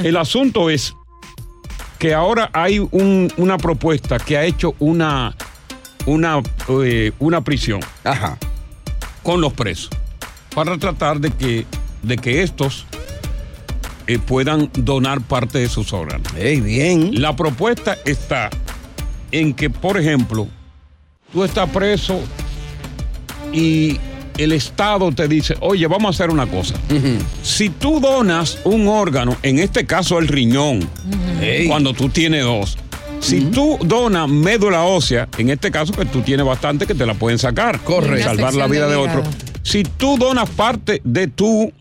El 0.02 0.16
asunto 0.16 0.70
es 0.70 0.94
que 1.98 2.14
ahora 2.14 2.50
hay 2.52 2.78
un- 2.78 3.32
una 3.36 3.58
propuesta 3.58 4.18
que 4.18 4.36
ha 4.36 4.44
hecho 4.44 4.74
una, 4.80 5.36
una, 6.06 6.40
eh, 6.84 7.12
una 7.20 7.42
prisión 7.42 7.80
con 9.22 9.40
los 9.40 9.52
presos 9.52 9.90
para 10.54 10.78
tratar 10.78 11.20
de 11.20 11.30
que, 11.30 11.66
de 12.02 12.16
que 12.16 12.42
estos 12.42 12.86
eh, 14.06 14.18
puedan 14.18 14.70
donar 14.74 15.20
parte 15.20 15.58
de 15.58 15.68
sus 15.68 15.92
órganos. 15.92 16.32
bien. 16.34 17.20
La 17.20 17.36
propuesta 17.36 17.96
está 18.04 18.50
en 19.30 19.54
que, 19.54 19.70
por 19.70 19.98
ejemplo, 19.98 20.48
tú 21.32 21.44
estás 21.44 21.70
preso 21.70 22.20
y 23.52 23.98
el 24.38 24.52
Estado 24.52 25.12
te 25.12 25.28
dice, 25.28 25.56
oye, 25.60 25.86
vamos 25.86 26.06
a 26.06 26.10
hacer 26.10 26.30
una 26.30 26.46
cosa. 26.46 26.74
Si 27.42 27.68
tú 27.70 28.00
donas 28.00 28.58
un 28.64 28.88
órgano, 28.88 29.36
en 29.42 29.58
este 29.58 29.86
caso 29.86 30.18
el 30.18 30.28
riñón, 30.28 30.88
cuando 31.68 31.92
tú 31.92 32.08
tienes 32.08 32.44
dos, 32.44 32.78
si 33.20 33.40
tú 33.40 33.78
donas 33.84 34.28
médula 34.28 34.82
ósea, 34.82 35.28
en 35.38 35.50
este 35.50 35.70
caso 35.70 35.92
que 35.92 36.04
tú 36.06 36.22
tienes 36.22 36.44
bastante 36.44 36.86
que 36.86 36.94
te 36.94 37.06
la 37.06 37.14
pueden 37.14 37.38
sacar, 37.38 37.78
Correcto. 37.80 38.24
salvar 38.24 38.54
la 38.54 38.66
vida 38.66 38.88
de 38.88 38.96
sección 38.96 39.20
otro. 39.20 39.30
Si 39.62 39.84
tú 39.84 40.16
donas 40.18 40.48
parte 40.50 41.00
de 41.04 41.28
tu 41.28 41.72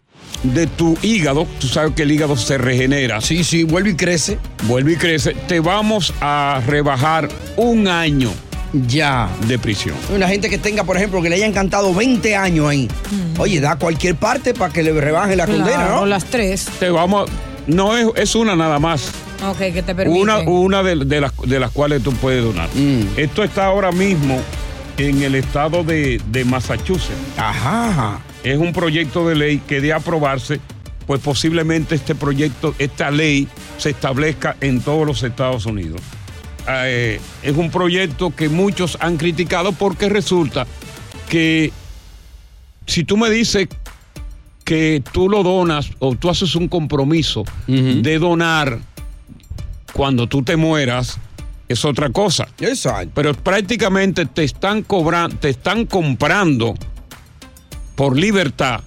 de 0.44 0.66
tu 0.66 0.98
hígado, 1.04 1.46
tú 1.60 1.68
sabes 1.68 1.94
que 1.94 2.04
el 2.04 2.12
hígado 2.12 2.36
se 2.36 2.58
regenera. 2.58 3.22
Sí, 3.22 3.44
sí, 3.44 3.64
vuelve 3.64 3.92
y 3.92 3.96
crece. 3.96 4.40
Vuelve 4.64 4.94
y 4.94 4.96
crece. 4.96 5.34
Te 5.48 5.60
vamos 5.60 6.14
a 6.20 6.62
rebajar 6.66 7.30
un 7.58 7.88
año 7.88 8.32
ya 8.88 9.30
de 9.48 9.60
prisión. 9.60 9.96
Una 10.14 10.28
gente 10.28 10.50
que 10.50 10.58
tenga, 10.58 10.84
por 10.84 10.98
ejemplo, 10.98 11.22
que 11.22 11.30
le 11.30 11.36
hayan 11.36 11.54
cantado 11.54 11.94
20 11.94 12.36
años 12.36 12.68
ahí. 12.70 12.88
Oye, 13.38 13.60
da 13.60 13.76
cualquier 13.76 14.16
parte 14.16 14.54
para 14.54 14.74
que 14.74 14.82
le 14.82 14.94
rebaje 15.00 15.36
la 15.36 15.46
condena, 15.46 15.90
¿no? 15.90 16.02
O 16.02 16.06
las 16.06 16.26
tres. 16.26 16.68
Te 16.80 16.90
vamos, 16.90 17.30
no 17.68 17.96
es, 17.98 18.08
es 18.16 18.36
una 18.36 18.56
nada 18.56 18.80
más. 18.80 19.12
Ok, 19.48 19.58
que 19.74 19.84
te 19.84 19.94
permiten. 19.94 20.22
Una, 20.22 20.40
una 20.40 20.84
de, 20.84 20.96
de 21.06 21.22
las, 21.22 21.34
de 21.46 21.60
las 21.60 21.72
cuales 21.72 22.02
tú 22.02 22.14
puedes 22.14 22.44
donar. 22.44 22.70
Esto 23.18 23.44
está 23.44 23.66
ahora 23.66 23.92
mismo 23.92 24.40
en 24.98 25.22
el 25.24 25.36
estado 25.36 25.84
de, 25.84 26.22
de 26.28 26.46
Massachusetts. 26.46 27.38
Ajá. 27.38 28.20
Es 28.44 28.58
un 28.58 28.74
proyecto 28.74 29.28
de 29.28 29.36
ley 29.36 29.62
que 29.68 29.82
de 29.82 29.94
aprobarse, 29.94 30.60
pues 31.08 31.22
posiblemente 31.22 31.96
este 31.96 32.16
proyecto, 32.16 32.76
esta 32.80 33.12
ley 33.12 33.48
se 33.78 33.92
establezca 33.92 34.56
en 34.62 34.82
todos 34.82 35.06
los 35.06 35.24
Estados 35.24 35.66
Unidos. 35.66 36.02
Eh, 36.68 37.20
es 37.44 37.58
un 37.58 37.72
proyecto 37.72 38.36
que 38.36 38.50
muchos 38.50 38.98
han 39.02 39.18
criticado 39.18 39.72
porque 39.72 40.10
resulta 40.10 40.68
que 41.30 41.72
si 42.86 43.04
tú 43.04 43.18
me 43.18 43.30
dices 43.30 43.68
que 44.64 45.04
tú 45.12 45.28
lo 45.30 45.44
donas 45.44 45.90
o 46.00 46.16
tú 46.16 46.30
haces 46.30 46.56
un 46.56 46.68
compromiso 46.68 47.44
de 47.68 48.20
donar 48.20 48.80
cuando 49.94 50.28
tú 50.28 50.44
te 50.44 50.56
mueras, 50.56 51.20
es 51.72 51.86
otra 51.86 52.10
cosa. 52.10 52.48
Exacto. 52.60 53.12
Pero 53.16 53.34
prácticamente 53.34 54.26
te 54.26 54.44
están 54.44 54.84
cobrando, 54.84 55.36
te 55.38 55.50
están 55.50 55.86
comprando 55.86 56.76
por 57.96 58.18
libertad 58.18 58.82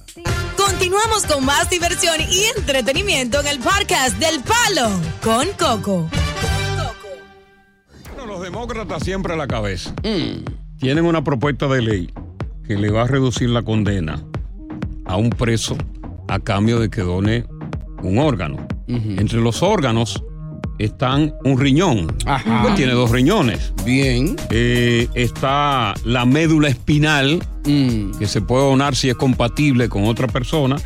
Continuamos 0.57 1.25
con 1.27 1.45
más 1.45 1.69
diversión 1.71 2.17
y 2.31 2.45
entretenimiento 2.57 3.41
en 3.41 3.49
el 3.49 3.59
podcast 3.59 4.17
del 4.19 4.41
Palo 4.41 4.89
con 5.23 5.47
Coco. 5.59 6.09
Bueno, 8.15 8.27
los 8.27 8.41
demócratas 8.43 9.03
siempre 9.05 9.35
a 9.35 9.37
la 9.37 9.47
cabeza. 9.47 9.95
Tienen 10.85 11.07
una 11.07 11.25
propuesta 11.25 11.67
de 11.67 11.81
ley 11.81 12.11
que 12.67 12.77
le 12.77 12.91
va 12.91 13.05
a 13.05 13.07
reducir 13.07 13.49
la 13.49 13.63
condena 13.63 14.23
a 15.07 15.17
un 15.17 15.31
preso 15.31 15.79
a 16.29 16.39
cambio 16.39 16.79
de 16.79 16.91
que 16.91 17.01
done 17.01 17.47
un 18.03 18.19
órgano. 18.19 18.67
Entre 18.87 19.41
los 19.41 19.63
órganos 19.63 20.23
están 20.79 21.33
un 21.43 21.59
riñón. 21.59 22.15
Ajá. 22.27 22.61
Pues 22.65 22.75
tiene 22.75 22.93
dos 22.93 23.11
riñones. 23.11 23.73
Bien. 23.87 24.37
está 24.51 25.95
la 26.05 26.27
médula 26.27 26.69
espinal, 26.69 27.43
que 27.65 28.27
se 28.27 28.43
puede 28.43 28.65
donar 28.65 28.95
si 28.95 29.09
es 29.09 29.17
compatible 29.17 29.89
con 29.89 30.05
otra 30.05 30.29
persona. 30.29 30.77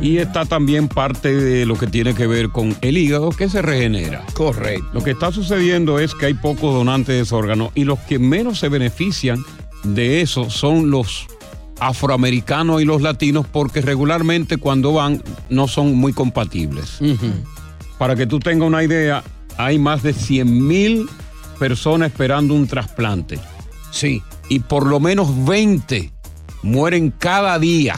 Y 0.00 0.18
está 0.18 0.44
también 0.44 0.88
parte 0.88 1.34
de 1.34 1.64
lo 1.64 1.76
que 1.76 1.86
tiene 1.86 2.14
que 2.14 2.26
ver 2.26 2.50
con 2.50 2.76
el 2.80 2.98
hígado, 2.98 3.30
que 3.30 3.48
se 3.48 3.62
regenera. 3.62 4.24
Correcto. 4.34 4.86
Lo 4.92 5.02
que 5.02 5.12
está 5.12 5.32
sucediendo 5.32 5.98
es 5.98 6.14
que 6.14 6.26
hay 6.26 6.34
pocos 6.34 6.74
donantes 6.74 7.14
de 7.14 7.20
ese 7.20 7.34
órgano 7.34 7.70
y 7.74 7.84
los 7.84 7.98
que 8.00 8.18
menos 8.18 8.58
se 8.58 8.68
benefician 8.68 9.38
de 9.84 10.20
eso 10.20 10.50
son 10.50 10.90
los 10.90 11.26
afroamericanos 11.80 12.80
y 12.80 12.84
los 12.84 13.02
latinos 13.02 13.46
porque 13.50 13.80
regularmente 13.80 14.56
cuando 14.56 14.92
van 14.92 15.22
no 15.48 15.68
son 15.68 15.94
muy 15.94 16.12
compatibles. 16.12 16.98
Para 17.98 18.16
que 18.16 18.26
tú 18.26 18.40
tengas 18.40 18.66
una 18.66 18.82
idea, 18.82 19.22
hay 19.56 19.78
más 19.78 20.02
de 20.02 20.12
100 20.12 20.66
mil 20.66 21.08
personas 21.58 22.10
esperando 22.10 22.54
un 22.54 22.66
trasplante. 22.66 23.38
Sí. 23.90 24.22
Y 24.48 24.58
por 24.58 24.86
lo 24.86 25.00
menos 25.00 25.44
20 25.44 26.12
mueren 26.64 27.10
cada 27.10 27.58
día. 27.58 27.96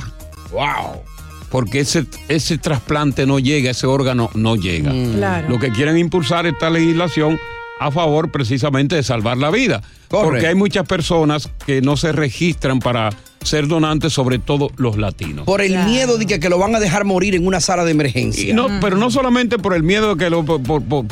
¡Wow! 0.51 1.03
Porque 1.51 1.81
ese, 1.81 2.07
ese 2.29 2.59
trasplante 2.59 3.25
no 3.25 3.39
llega, 3.39 3.71
ese 3.71 3.87
órgano 3.87 4.29
no 4.35 4.57
llega. 4.57 4.93
Claro. 5.15 5.49
Lo 5.49 5.59
que 5.59 5.71
quieren 5.71 5.97
impulsar 5.97 6.47
esta 6.47 6.69
legislación 6.69 7.39
a 7.79 7.91
favor 7.91 8.31
precisamente 8.31 8.97
de 8.97 9.03
salvar 9.03 9.39
la 9.39 9.51
vida. 9.51 9.83
Porque 10.09 10.47
hay 10.47 10.55
muchas 10.55 10.87
personas 10.87 11.49
que 11.65 11.81
no 11.81 11.97
se 11.97 12.13
registran 12.13 12.81
para 12.81 13.11
ser 13.47 13.67
donantes, 13.69 14.13
sobre 14.13 14.39
todo 14.39 14.71
los 14.77 14.97
latinos. 14.99 15.45
Por 15.47 15.61
el 15.63 15.79
miedo 15.85 16.19
de 16.19 16.27
que, 16.27 16.41
que 16.41 16.49
lo 16.49 16.59
van 16.59 16.75
a 16.75 16.81
dejar 16.81 17.05
morir 17.05 17.35
en 17.35 17.47
una 17.47 17.61
sala 17.61 17.85
de 17.85 17.93
emergencia. 17.93 18.51
Y 18.51 18.53
no, 18.53 18.69
pero 18.81 18.97
no 18.97 19.11
solamente 19.11 19.59
por 19.59 19.75
el 19.75 19.83
miedo 19.83 20.15
de 20.15 20.25
que 20.25 20.31
lo, 20.31 20.45
por, 20.45 20.63
por, 20.63 20.83
por, 20.83 21.07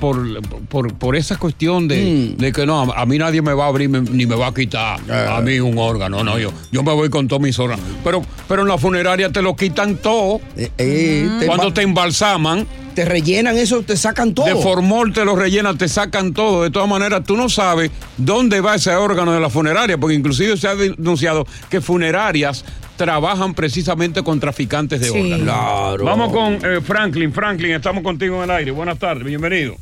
por, 0.69 0.93
por- 0.95 1.17
esa 1.17 1.37
cuestión 1.39 1.89
de, 1.89 2.35
Mm. 2.37 2.41
de 2.41 2.53
que 2.53 2.67
no, 2.67 2.93
a, 2.93 3.03
a 3.03 3.07
mí 3.07 3.17
nadie 3.19 3.41
me 3.41 3.55
va 3.55 3.65
a 3.65 3.69
abrir 3.69 3.89
me- 3.89 4.01
ni 4.03 4.27
me 4.27 4.35
va 4.35 4.49
a 4.49 4.55
quitar 4.55 4.99
a 5.11 5.41
mí 5.41 5.61
un 5.61 5.79
órgano, 5.79 6.23
no, 6.25 6.39
yo, 6.39 6.53
yo 6.73 6.83
me 6.83 6.93
voy 6.93 7.09
con 7.09 7.29
todos 7.29 7.41
mis 7.41 7.59
órganos. 7.59 7.85
Pero, 8.03 8.23
pero 8.49 8.63
en 8.63 8.69
la 8.69 8.79
funeraria 8.79 9.31
te 9.31 9.41
lo 9.43 9.55
quitan 9.57 9.97
todo. 9.97 10.41
eh, 10.57 11.29
te 11.41 11.47
Cuando 11.47 11.73
te 11.73 11.83
embalsaman. 11.83 12.67
Te 12.95 13.05
rellenan 13.05 13.57
eso, 13.59 13.83
te 13.83 13.97
sacan 13.97 14.35
todo. 14.35 14.47
De 14.47 14.55
formol 14.55 15.13
te 15.13 15.25
lo 15.25 15.35
rellenan, 15.35 15.77
te 15.77 15.89
sacan 15.89 16.33
todo. 16.33 16.63
De 16.63 16.71
todas 16.71 16.89
maneras, 16.89 17.23
tú 17.25 17.37
no 17.37 17.49
sabes 17.49 17.91
dónde 18.17 18.61
va 18.61 18.77
ese 18.77 18.95
órgano 18.95 19.33
de 19.33 19.41
la 19.41 19.51
funeraria, 19.51 19.99
porque 19.99 20.15
inclusive 20.15 20.57
se 20.57 20.69
ha 20.69 20.77
denunciado 20.77 21.45
que 21.69 21.81
funerarias 21.81 22.65
trabajan 22.97 23.55
precisamente 23.55 24.23
con 24.23 24.39
traficantes 24.39 25.01
de 25.01 25.09
Sí. 25.09 25.19
órganos. 25.21 25.41
Claro. 25.43 26.05
Vamos 26.05 26.33
con 26.33 26.55
eh, 26.65 26.81
Franklin. 26.81 27.33
Franklin, 27.33 27.73
estamos 27.73 28.05
contigo 28.05 28.37
en 28.37 28.45
el 28.45 28.51
aire. 28.53 28.71
Buenas 28.71 28.99
tardes, 28.99 29.25
bienvenido. 29.25 29.75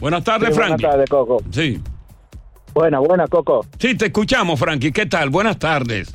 Buenas 0.00 0.22
tardes, 0.22 0.50
Sí, 0.50 0.54
buenas 0.54 0.68
Franklin. 0.80 0.90
tardes, 0.90 1.10
Coco. 1.10 1.42
Sí. 1.50 1.80
Buena, 2.74 2.98
buena, 3.00 3.26
Coco. 3.26 3.66
Sí, 3.78 3.94
te 3.96 4.06
escuchamos, 4.06 4.60
Franklin. 4.60 4.92
¿Qué 4.92 5.06
tal? 5.06 5.30
Buenas 5.30 5.58
tardes. 5.58 6.14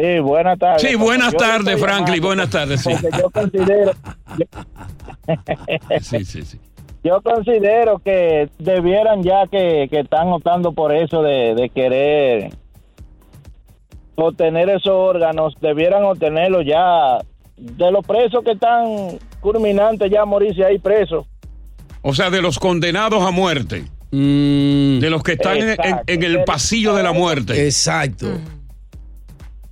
Sí, 0.00 0.18
buenas 0.20 0.58
tardes. 0.58 0.82
Sí, 0.82 0.94
buenas 0.96 1.34
tardes, 1.34 1.80
Franklin. 1.80 2.20
Buenas 2.22 2.50
tardes, 2.50 2.80
sí. 2.82 2.90
Porque 2.90 3.18
yo 3.18 3.30
considero, 3.30 3.92
Sí, 6.00 6.24
sí, 6.24 6.42
sí. 6.42 6.58
yo 7.04 7.20
considero 7.22 7.98
que 7.98 8.48
debieran 8.58 9.22
ya 9.22 9.46
que, 9.50 9.88
que 9.90 10.00
están 10.00 10.28
optando 10.28 10.72
por 10.72 10.94
eso 10.94 11.22
de, 11.22 11.54
de 11.54 11.68
querer 11.70 12.50
obtener 14.16 14.68
esos 14.70 14.88
órganos, 14.92 15.54
debieran 15.60 16.04
obtenerlos 16.04 16.64
ya 16.66 17.18
de 17.56 17.90
los 17.92 18.04
presos 18.06 18.42
que 18.44 18.52
están 18.52 19.18
culminantes 19.40 20.10
ya 20.10 20.22
a 20.22 20.24
morirse 20.24 20.64
ahí 20.64 20.78
presos. 20.78 21.26
O 22.02 22.14
sea, 22.14 22.30
de 22.30 22.40
los 22.42 22.58
condenados 22.58 23.22
a 23.22 23.30
muerte. 23.30 23.84
De 24.10 25.08
los 25.10 25.22
que 25.22 25.32
están 25.32 25.58
en- 25.58 25.76
en 26.06 26.22
el 26.22 26.42
pasillo 26.44 26.94
de 26.94 27.02
la 27.02 27.12
muerte. 27.12 27.64
Exacto. 27.64 28.26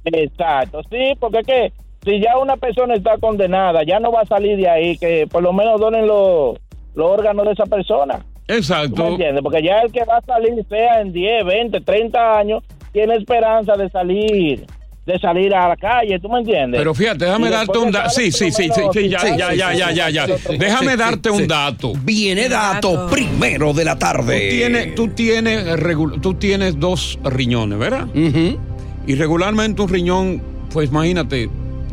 Exacto, 0.07 0.83
sí, 0.91 1.15
porque 1.19 1.39
es 1.41 1.47
que 1.47 1.73
si 2.05 2.21
ya 2.21 2.39
una 2.39 2.57
persona 2.57 2.95
está 2.95 3.19
condenada, 3.19 3.83
ya 3.85 3.99
no 3.99 4.13
va 4.13 4.21
a 4.23 4.27
salir 4.27 4.57
de 4.57 4.69
ahí, 4.69 4.97
que 4.99 5.27
por 5.27 5.43
lo 5.43 5.53
menos 5.53 5.81
donen 5.81 6.07
los, 6.07 6.57
los 6.95 7.11
órganos 7.11 7.45
de 7.47 7.53
esa 7.53 7.67
persona. 7.67 8.19
¿Tú 8.47 8.53
me 8.53 8.59
Exacto. 8.59 9.07
entiendes? 9.09 9.43
Porque 9.43 9.61
ya 9.63 9.81
el 9.81 9.91
que 9.91 10.05
va 10.05 10.19
a 10.19 10.23
salir, 10.23 10.65
sea 10.69 11.01
en 11.01 11.13
10, 11.13 11.45
20, 11.45 11.81
30 11.81 12.39
años, 12.39 12.63
tiene 12.93 13.17
esperanza 13.17 13.75
de 13.75 13.91
salir 13.91 14.65
de 15.05 15.21
salir 15.21 15.55
a 15.55 15.69
la 15.69 15.77
calle, 15.77 16.19
¿tú 16.19 16.29
me 16.29 16.41
entiendes? 16.41 16.81
Pero 16.81 16.93
fíjate, 16.93 17.27
déjame 17.27 17.49
darte 17.49 17.79
un 17.79 17.85
que 17.87 17.91
dato. 17.93 18.11
Sí, 18.11 18.33
sí, 18.33 18.51
sí, 18.51 18.69
sí, 18.75 18.81
ya, 18.83 18.91
sí, 18.93 19.09
ya, 19.09 19.19
sí, 19.21 19.37
ya, 19.39 19.51
sí, 19.51 19.57
ya, 19.79 19.89
sí, 19.89 19.95
ya, 19.95 20.11
ya. 20.11 20.27
sí, 20.27 20.57
Déjame 20.59 20.91
sí, 20.93 20.97
darte 20.99 21.31
un 21.31 21.39
sí. 21.43 21.47
dato. 21.47 21.93
Viene 22.03 22.49
dato 22.49 23.07
primero 23.09 23.73
de 23.73 23.85
la 23.85 23.93
Tú 23.95 23.99
tarde. 24.01 24.49
tienes, 24.51 24.97
tú 24.97 25.07
tienes, 25.11 25.65
eh, 25.65 25.77
regu- 25.77 26.21
tú 26.21 26.35
tienes 26.35 26.81
dos 26.81 27.21
riñones, 27.23 27.79
¿verdad? 27.79 28.07
Ujú. 28.09 28.59
Y 29.07 29.15
regularmente 29.15 29.83
un 29.83 29.89
riñón, 29.89 30.43
pues 30.73 30.91
imagínate, 30.91 31.49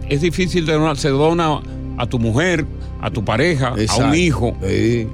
es 0.10 0.22
difícil 0.22 0.66
de 0.66 0.74
donar. 0.74 0.98
Se 0.98 1.10
dona 1.10 1.60
a 1.98 2.08
tu 2.08 2.20
mujer, 2.20 2.66
a 3.02 3.10
tu 3.12 3.24
pareja, 3.24 3.76
a 3.90 3.96
un 3.98 4.16
hijo, 4.16 4.56
Sí, 4.68 5.08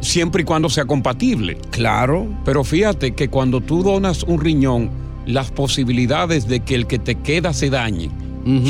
siempre 0.00 0.42
y 0.42 0.44
cuando 0.44 0.68
sea 0.68 0.84
compatible. 0.84 1.56
claro. 1.70 2.26
Pero 2.44 2.64
fíjate 2.64 3.12
que 3.12 3.28
cuando 3.28 3.60
tú 3.60 3.82
donas 3.82 4.22
un 4.24 4.40
riñón, 4.40 4.90
las 5.26 5.50
posibilidades 5.50 6.48
de 6.48 6.60
que 6.60 6.74
el 6.74 6.86
que 6.86 6.98
te 6.98 7.14
queda 7.16 7.52
se 7.52 7.68
dañe 7.70 8.10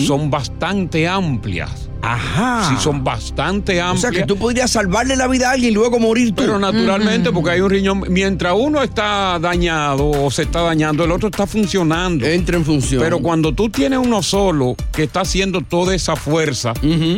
son 0.06 0.28
bastante 0.30 1.06
amplias. 1.06 1.87
Ajá. 2.02 2.68
Sí, 2.70 2.82
son 2.82 3.02
bastante 3.02 3.80
O 3.80 3.84
amplias. 3.84 4.00
sea 4.00 4.10
que 4.10 4.26
tú 4.26 4.36
podrías 4.36 4.70
salvarle 4.70 5.16
la 5.16 5.26
vida 5.26 5.50
a 5.50 5.52
alguien 5.52 5.72
y 5.72 5.74
luego 5.74 5.98
morir 5.98 6.28
tú. 6.34 6.42
Pero 6.42 6.58
naturalmente, 6.58 7.32
porque 7.32 7.50
hay 7.50 7.60
un 7.60 7.70
riñón, 7.70 8.04
mientras 8.08 8.54
uno 8.56 8.82
está 8.82 9.38
dañado 9.40 10.08
o 10.08 10.30
se 10.30 10.42
está 10.42 10.60
dañando, 10.62 11.04
el 11.04 11.10
otro 11.10 11.28
está 11.28 11.46
funcionando. 11.46 12.24
Entra 12.26 12.56
en 12.56 12.64
función. 12.64 13.02
Pero 13.02 13.18
cuando 13.20 13.52
tú 13.52 13.68
tienes 13.68 13.98
uno 13.98 14.22
solo 14.22 14.76
que 14.92 15.04
está 15.04 15.20
haciendo 15.22 15.60
toda 15.60 15.94
esa 15.94 16.16
fuerza, 16.16 16.72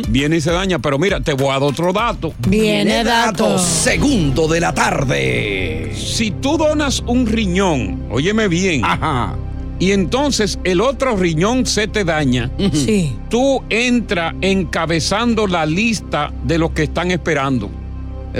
viene 0.09 0.37
y 0.37 0.41
se 0.41 0.51
daña. 0.51 0.79
Pero 0.79 0.97
mira, 0.97 1.21
te 1.21 1.33
voy 1.33 1.49
a 1.49 1.53
dar 1.53 1.63
otro 1.63 1.93
dato. 1.93 2.33
Viene 2.47 3.03
dato. 3.03 3.59
Segundo 3.59 4.47
de 4.47 4.59
la 4.59 4.73
tarde. 4.73 5.93
Si 5.95 6.31
tú 6.31 6.57
donas 6.57 7.01
un 7.05 7.25
riñón, 7.27 8.03
óyeme 8.09 8.47
bien, 8.47 8.83
Ajá. 8.83 9.35
Y 9.81 9.91
entonces 9.93 10.59
el 10.63 10.79
otro 10.79 11.17
riñón 11.17 11.65
se 11.65 11.87
te 11.87 12.03
daña, 12.05 12.51
Sí. 12.71 13.15
tú 13.29 13.63
entras 13.69 14.35
encabezando 14.41 15.47
la 15.47 15.65
lista 15.65 16.31
de 16.45 16.57
los 16.59 16.69
que 16.71 16.83
están 16.83 17.09
esperando. 17.09 17.69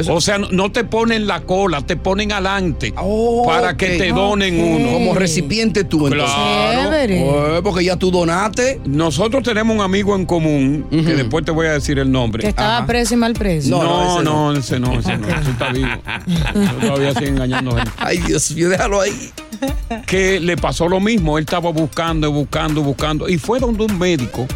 O 0.09 0.21
sea, 0.21 0.37
no, 0.37 0.47
no 0.51 0.71
te 0.71 0.83
ponen 0.83 1.27
la 1.27 1.41
cola, 1.41 1.81
te 1.81 1.95
ponen 1.97 2.31
adelante 2.31 2.93
Oh, 2.97 3.43
para 3.45 3.75
que 3.75 3.97
te 3.97 4.09
donen 4.09 4.59
Ok. 4.59 4.65
uno. 4.79 4.91
Como 4.93 5.13
recipiente 5.15 5.83
tú, 5.83 6.07
entonces. 6.07 6.33
Claro. 6.35 6.91
Eh, 7.07 7.59
porque 7.63 7.83
ya 7.83 7.95
tú 7.97 8.11
donaste. 8.11 8.79
Nosotros 8.85 9.43
tenemos 9.43 9.75
un 9.75 9.81
amigo 9.81 10.15
en 10.15 10.25
común, 10.25 10.85
que 10.89 11.01
después 11.15 11.43
te 11.45 11.51
voy 11.51 11.67
a 11.67 11.73
decir 11.73 11.99
el 11.99 12.11
nombre. 12.11 12.41
Que 12.43 12.49
estaba 12.49 12.85
preso 12.85 13.13
y 13.13 13.17
mal 13.17 13.33
preso. 13.33 13.69
No, 13.81 14.21
no, 14.21 14.53
ese 14.53 14.79
no, 14.79 14.97
ese 14.99 15.17
no, 15.17 15.27
ese 15.27 15.51
está 15.51 15.71
vivo. 15.71 15.89
Yo 16.55 16.87
todavía 16.87 17.13
sigue 17.13 17.27
engañando 17.29 17.75
gente. 17.75 17.91
Ay, 17.97 18.17
Dios 18.19 18.51
mío, 18.51 18.69
déjalo 18.69 19.01
ahí. 19.01 19.31
Que 20.07 20.39
le 20.39 20.57
pasó 20.57 20.87
lo 20.87 20.99
mismo, 20.99 21.37
él 21.37 21.43
estaba 21.43 21.71
buscando, 21.71 22.31
buscando, 22.31 22.81
buscando, 22.81 23.29
y 23.29 23.37
fue 23.37 23.59
donde 23.59 23.83
un 23.85 23.99
médico 23.99 24.47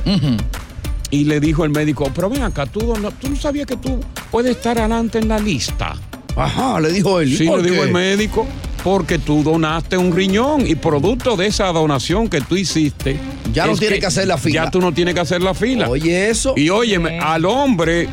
y 1.12 1.26
le 1.26 1.40
dijo 1.40 1.64
el 1.66 1.72
médico, 1.72 2.12
pero 2.16 2.30
ven 2.30 2.44
acá, 2.44 2.66
tú, 2.66 2.96
no- 3.00 3.12
tú 3.12 3.30
no 3.30 3.36
sabías 3.36 3.66
que 3.68 3.78
tú 3.78 4.00
puedes 4.32 4.56
estar 4.58 4.78
adelante 4.80 5.20
en 5.20 5.28
la 5.28 5.40
lista. 5.40 5.96
Ajá, 6.36 6.80
le 6.80 6.92
dijo 6.92 7.20
él. 7.22 7.32
¿y 7.32 7.38
Sí, 7.38 7.46
le 7.46 7.62
dijo 7.70 7.84
el 7.84 7.92
médico, 7.94 8.46
porque 8.84 9.18
tú 9.20 9.42
donaste 9.44 9.98
un 9.98 10.14
riñón 10.16 10.68
y 10.68 10.76
producto 10.76 11.36
de 11.38 11.48
esa 11.48 11.68
donación 11.68 12.28
que 12.28 12.42
tú 12.42 12.56
hiciste. 12.58 13.18
Ya 13.54 13.66
no 13.66 13.72
es 13.74 13.80
tienes 13.80 14.00
que 14.00 14.06
hacer 14.06 14.28
la 14.28 14.38
fila. 14.38 14.66
Ya 14.66 14.72
tú 14.72 14.82
no 14.82 14.92
tienes 14.94 15.14
que 15.14 15.22
hacer 15.22 15.42
la 15.42 15.54
fila. 15.54 15.88
Oye, 15.90 16.30
eso. 16.30 16.54
Y 16.58 16.70
óyeme, 16.70 17.20
al 17.20 17.46
hombre 17.46 18.10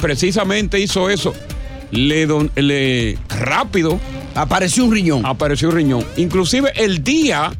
precisamente 0.00 0.80
hizo 0.80 1.08
eso. 1.08 1.32
Le, 1.92 2.26
don- 2.26 2.50
le 2.56 3.16
rápido. 3.28 4.00
Apareció 4.34 4.84
un 4.86 4.92
riñón. 4.92 5.24
Apareció 5.26 5.68
un 5.68 5.74
riñón. 5.76 6.04
Inclusive 6.16 6.72
el 6.74 7.04
día, 7.04 7.52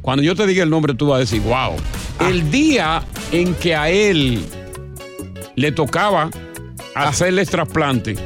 cuando 0.00 0.22
yo 0.22 0.34
te 0.34 0.46
diga 0.46 0.64
el 0.64 0.70
nombre, 0.70 0.94
tú 0.94 1.06
vas 1.08 1.16
a 1.16 1.20
decir, 1.20 1.40
wow. 1.42 1.76
Ah. 2.18 2.28
El 2.28 2.50
día 2.50 3.02
en 3.32 3.54
que 3.54 3.74
a 3.74 3.90
él 3.90 4.40
le 5.56 5.72
tocaba 5.72 6.30
Ah. 6.94 7.08
hacerle 7.08 7.46
trasplante, 7.46 8.16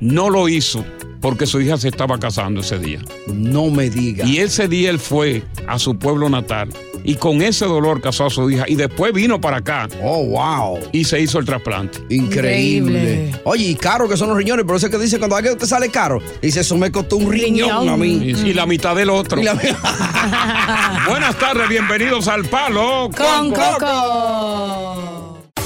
no 0.00 0.28
lo 0.28 0.46
hizo 0.48 0.84
porque 1.22 1.46
su 1.46 1.58
hija 1.60 1.78
se 1.78 1.88
estaba 1.88 2.18
casando 2.18 2.60
ese 2.60 2.78
día. 2.78 3.00
No 3.28 3.70
me 3.70 3.88
diga. 3.88 4.26
Y 4.26 4.38
ese 4.38 4.68
día 4.68 4.90
él 4.90 4.98
fue 4.98 5.42
a 5.66 5.78
su 5.78 5.98
pueblo 5.98 6.28
natal 6.28 6.68
y 7.04 7.14
con 7.16 7.42
ese 7.42 7.64
dolor 7.66 8.00
casó 8.00 8.26
a 8.26 8.30
su 8.30 8.50
hija 8.50 8.64
y 8.68 8.74
después 8.74 9.12
vino 9.12 9.40
para 9.40 9.58
acá. 9.58 9.88
Oh, 10.02 10.24
wow. 10.26 10.78
Y 10.92 11.04
se 11.04 11.20
hizo 11.20 11.38
el 11.38 11.44
trasplante. 11.44 11.98
Increíble. 12.08 13.32
Oye, 13.44 13.64
y 13.64 13.74
caro 13.74 14.08
que 14.08 14.16
son 14.16 14.28
los 14.28 14.36
riñones, 14.36 14.64
pero 14.64 14.76
eso 14.76 14.86
es 14.86 14.92
que 14.92 14.98
dice 14.98 15.18
cuando 15.18 15.36
alguien 15.36 15.56
te 15.58 15.66
sale 15.66 15.88
caro, 15.90 16.20
dice, 16.40 16.60
eso 16.60 16.76
me 16.76 16.90
costó 16.92 17.16
un 17.16 17.30
riñón, 17.30 17.88
a 17.88 17.96
mí. 17.96 18.20
Y, 18.22 18.30
y 18.50 18.54
la 18.54 18.66
mitad 18.66 18.94
del 18.96 19.10
otro. 19.10 19.42
La- 19.42 19.54
Buenas 21.08 21.38
tardes, 21.38 21.68
bienvenidos 21.68 22.28
al 22.28 22.44
Palo 22.44 23.10
Con 23.16 23.50
Coco. 23.50 25.11